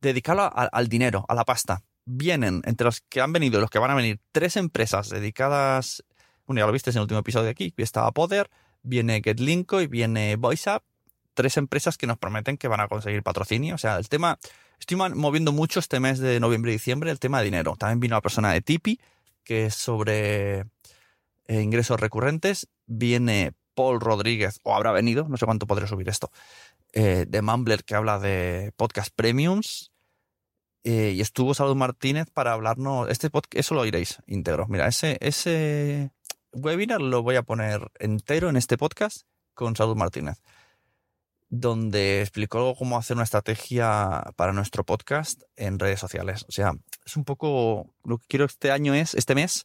dedicado 0.00 0.50
al 0.54 0.88
dinero, 0.88 1.24
a 1.28 1.34
la 1.34 1.44
pasta. 1.44 1.82
Vienen, 2.04 2.62
entre 2.66 2.84
los 2.84 3.00
que 3.00 3.20
han 3.20 3.32
venido 3.32 3.60
los 3.60 3.70
que 3.70 3.78
van 3.78 3.90
a 3.90 3.94
venir, 3.94 4.20
tres 4.32 4.56
empresas 4.56 5.08
dedicadas. 5.08 6.04
Bueno, 6.46 6.60
ya 6.60 6.66
lo 6.66 6.72
viste 6.72 6.90
en 6.90 6.96
el 6.96 7.02
último 7.02 7.20
episodio 7.20 7.46
de 7.46 7.50
aquí. 7.50 7.72
Estaba 7.78 8.12
Poder, 8.12 8.50
viene 8.82 9.22
GetLinko 9.24 9.80
y 9.80 9.86
viene 9.86 10.36
VoiceUp. 10.36 10.82
Tres 11.34 11.56
empresas 11.56 11.98
que 11.98 12.06
nos 12.06 12.18
prometen 12.18 12.56
que 12.56 12.68
van 12.68 12.80
a 12.80 12.88
conseguir 12.88 13.22
patrocinio. 13.22 13.74
O 13.74 13.78
sea, 13.78 13.96
el 13.96 14.08
tema. 14.08 14.38
Estoy 14.78 14.96
moviendo 14.96 15.52
mucho 15.52 15.80
este 15.80 16.00
mes 16.00 16.18
de 16.18 16.38
noviembre 16.38 16.70
y 16.70 16.74
diciembre 16.74 17.10
el 17.10 17.18
tema 17.18 17.38
de 17.38 17.46
dinero. 17.46 17.76
También 17.76 18.00
vino 18.00 18.14
la 18.14 18.20
persona 18.20 18.52
de 18.52 18.60
Tipi, 18.60 19.00
que 19.42 19.66
es 19.66 19.74
sobre 19.74 20.66
eh, 21.48 21.62
ingresos 21.62 22.00
recurrentes. 22.00 22.68
Viene 22.87 23.52
Paul 23.74 24.00
Rodríguez, 24.00 24.61
o 24.62 24.74
habrá 24.74 24.92
venido, 24.92 25.28
no 25.28 25.37
sé 25.37 25.44
cuánto 25.44 25.66
podré 25.66 25.87
subir 25.87 26.09
esto, 26.09 26.30
eh, 26.92 27.26
de 27.28 27.42
Mumbler 27.42 27.85
que 27.85 27.94
habla 27.94 28.18
de 28.18 28.72
podcast 28.76 29.12
premiums. 29.14 29.92
Eh, 30.82 31.14
y 31.16 31.20
estuvo 31.20 31.52
Salud 31.52 31.74
Martínez 31.74 32.28
para 32.32 32.52
hablarnos. 32.52 33.11
Este 33.11 33.28
podcast, 33.28 33.59
eso 33.59 33.74
lo 33.74 33.80
oiréis 33.80 34.18
íntegro. 34.26 34.66
Mira, 34.68 34.87
ese, 34.87 35.18
ese 35.20 36.12
webinar 36.52 37.00
lo 37.00 37.22
voy 37.22 37.37
a 37.37 37.42
poner 37.42 37.90
entero 37.98 38.48
en 38.48 38.56
este 38.56 38.78
podcast 38.78 39.22
con 39.54 39.74
Salud 39.74 39.96
Martínez, 39.96 40.40
donde 41.48 42.20
explicó 42.20 42.74
cómo 42.76 42.98
hacer 42.98 43.16
una 43.16 43.24
estrategia 43.24 44.22
para 44.37 44.52
nuestro 44.52 44.85
podcast 44.85 45.42
en 45.56 45.80
redes 45.80 45.98
sociales. 45.98 46.44
O 46.48 46.52
sea, 46.52 46.72
es 47.04 47.16
un 47.16 47.24
poco 47.24 47.92
lo 48.04 48.18
que 48.18 48.26
quiero 48.28 48.44
este 48.44 48.70
año 48.70 48.94
es, 48.94 49.14
este 49.14 49.35
mes, 49.35 49.64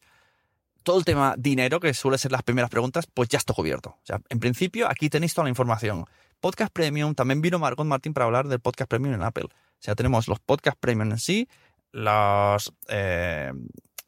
todo 0.83 0.99
el 0.99 1.05
tema 1.05 1.35
dinero, 1.37 1.79
que 1.79 1.93
suele 1.93 2.17
ser 2.17 2.31
las 2.31 2.43
primeras 2.43 2.69
preguntas, 2.69 3.07
pues 3.07 3.29
ya 3.29 3.37
está 3.37 3.53
cubierto. 3.53 3.91
O 3.91 4.05
sea, 4.05 4.21
en 4.29 4.39
principio 4.39 4.89
aquí 4.89 5.09
tenéis 5.09 5.33
toda 5.33 5.45
la 5.45 5.49
información. 5.49 6.05
Podcast 6.39 6.73
Premium, 6.73 7.13
también 7.13 7.41
vino 7.41 7.59
Margot 7.59 7.85
Martín 7.85 8.13
para 8.13 8.25
hablar 8.25 8.47
del 8.47 8.59
Podcast 8.59 8.89
Premium 8.89 9.13
en 9.13 9.21
Apple. 9.21 9.45
O 9.45 9.83
sea, 9.83 9.95
tenemos 9.95 10.27
los 10.27 10.39
Podcast 10.39 10.77
Premium 10.79 11.11
en 11.11 11.19
sí, 11.19 11.47
las, 11.91 12.73
eh, 12.89 13.51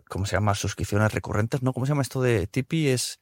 ¿cómo 0.07 0.25
se 0.25 0.35
llama? 0.35 0.55
Suscripciones 0.55 1.13
recurrentes, 1.13 1.61
¿no? 1.61 1.73
¿Cómo 1.73 1.85
se 1.85 1.91
llama 1.91 2.01
esto 2.01 2.21
de 2.21 2.47
Tipeee? 2.47 2.93
Es 2.93 3.19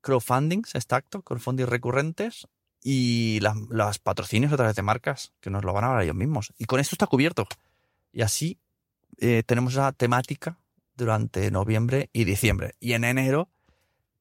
crowdfundings, 0.00 0.74
exacto, 0.74 1.22
crowdfunding 1.22 1.66
recurrentes 1.66 2.46
y 2.82 3.40
las, 3.40 3.98
patrocinios 3.98 4.52
a 4.52 4.56
través 4.56 4.76
de 4.76 4.82
marcas, 4.82 5.32
que 5.40 5.50
nos 5.50 5.64
lo 5.64 5.72
van 5.72 5.84
a 5.84 5.88
dar 5.88 6.02
ellos 6.02 6.14
mismos. 6.14 6.52
Y 6.58 6.66
con 6.66 6.80
esto 6.80 6.94
está 6.94 7.06
cubierto. 7.06 7.46
Y 8.12 8.22
así 8.22 8.58
eh, 9.18 9.42
tenemos 9.44 9.72
esa 9.72 9.92
temática 9.92 10.58
durante 10.96 11.50
noviembre 11.50 12.10
y 12.12 12.24
diciembre. 12.24 12.74
Y 12.80 12.92
en 12.92 13.04
enero, 13.04 13.48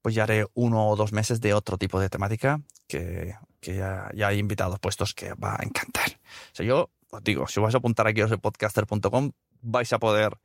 pues 0.01 0.15
ya 0.15 0.23
haré 0.23 0.45
uno 0.53 0.89
o 0.89 0.95
dos 0.95 1.13
meses 1.13 1.41
de 1.41 1.53
otro 1.53 1.77
tipo 1.77 1.99
de 1.99 2.09
temática 2.09 2.61
que, 2.87 3.35
que 3.59 3.75
ya, 3.77 4.11
hay 4.25 4.39
invitados 4.39 4.79
puestos 4.79 5.13
que 5.13 5.33
va 5.33 5.55
a 5.59 5.63
encantar. 5.63 6.19
O 6.51 6.55
sea, 6.55 6.65
yo 6.65 6.91
os 7.09 7.23
digo, 7.23 7.47
si 7.47 7.59
vais 7.59 7.73
a 7.73 7.77
apuntar 7.77 8.07
aquí 8.07 8.21
a 8.21 8.27
podcaster.com, 8.27 9.31
vais 9.61 9.93
a 9.93 9.99
poder 9.99 10.37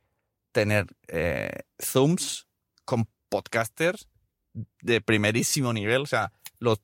tener 0.51 0.87
eh, 1.07 1.63
Zooms 1.83 2.47
con 2.85 3.07
podcasters 3.29 4.07
de 4.81 5.01
primerísimo 5.01 5.73
nivel. 5.73 6.01
O 6.01 6.05
sea, 6.05 6.31
los, 6.59 6.81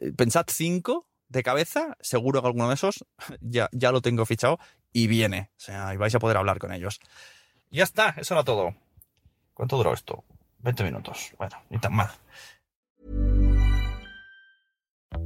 eh, 0.00 0.12
pensad 0.12 0.46
cinco 0.48 1.06
de 1.28 1.42
cabeza, 1.42 1.96
seguro 2.00 2.42
que 2.42 2.48
alguno 2.48 2.68
de 2.68 2.74
esos 2.74 3.04
ya, 3.40 3.68
ya 3.72 3.92
lo 3.92 4.02
tengo 4.02 4.26
fichado 4.26 4.58
y 4.92 5.06
viene. 5.06 5.50
O 5.56 5.60
sea, 5.60 5.94
y 5.94 5.96
vais 5.96 6.14
a 6.14 6.18
poder 6.18 6.36
hablar 6.36 6.58
con 6.58 6.72
ellos. 6.72 7.00
Ya 7.72 7.84
está, 7.84 8.14
eso 8.18 8.34
era 8.34 8.42
todo. 8.42 8.74
¿Cuánto 9.54 9.76
duró 9.76 9.92
esto? 9.92 10.24
20 10.58 10.82
minutos. 10.84 11.32
Bueno, 11.38 11.56
ni 11.70 11.78
tan 11.78 11.94
mal. 11.94 12.10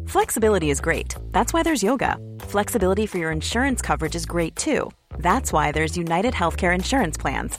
Flexibility 0.07 0.71
is 0.71 0.81
great. 0.81 1.15
That's 1.33 1.53
why 1.53 1.63
there's 1.63 1.83
yoga. 1.83 2.19
Flexibility 2.41 3.07
for 3.07 3.19
your 3.19 3.33
insurance 3.33 3.81
coverage 3.81 4.15
is 4.15 4.27
great 4.27 4.55
too. 4.57 4.91
That's 5.19 5.53
why 5.53 5.73
there's 5.73 5.97
United 5.97 6.35
Healthcare 6.35 6.75
Insurance 6.75 7.17
Plans. 7.17 7.59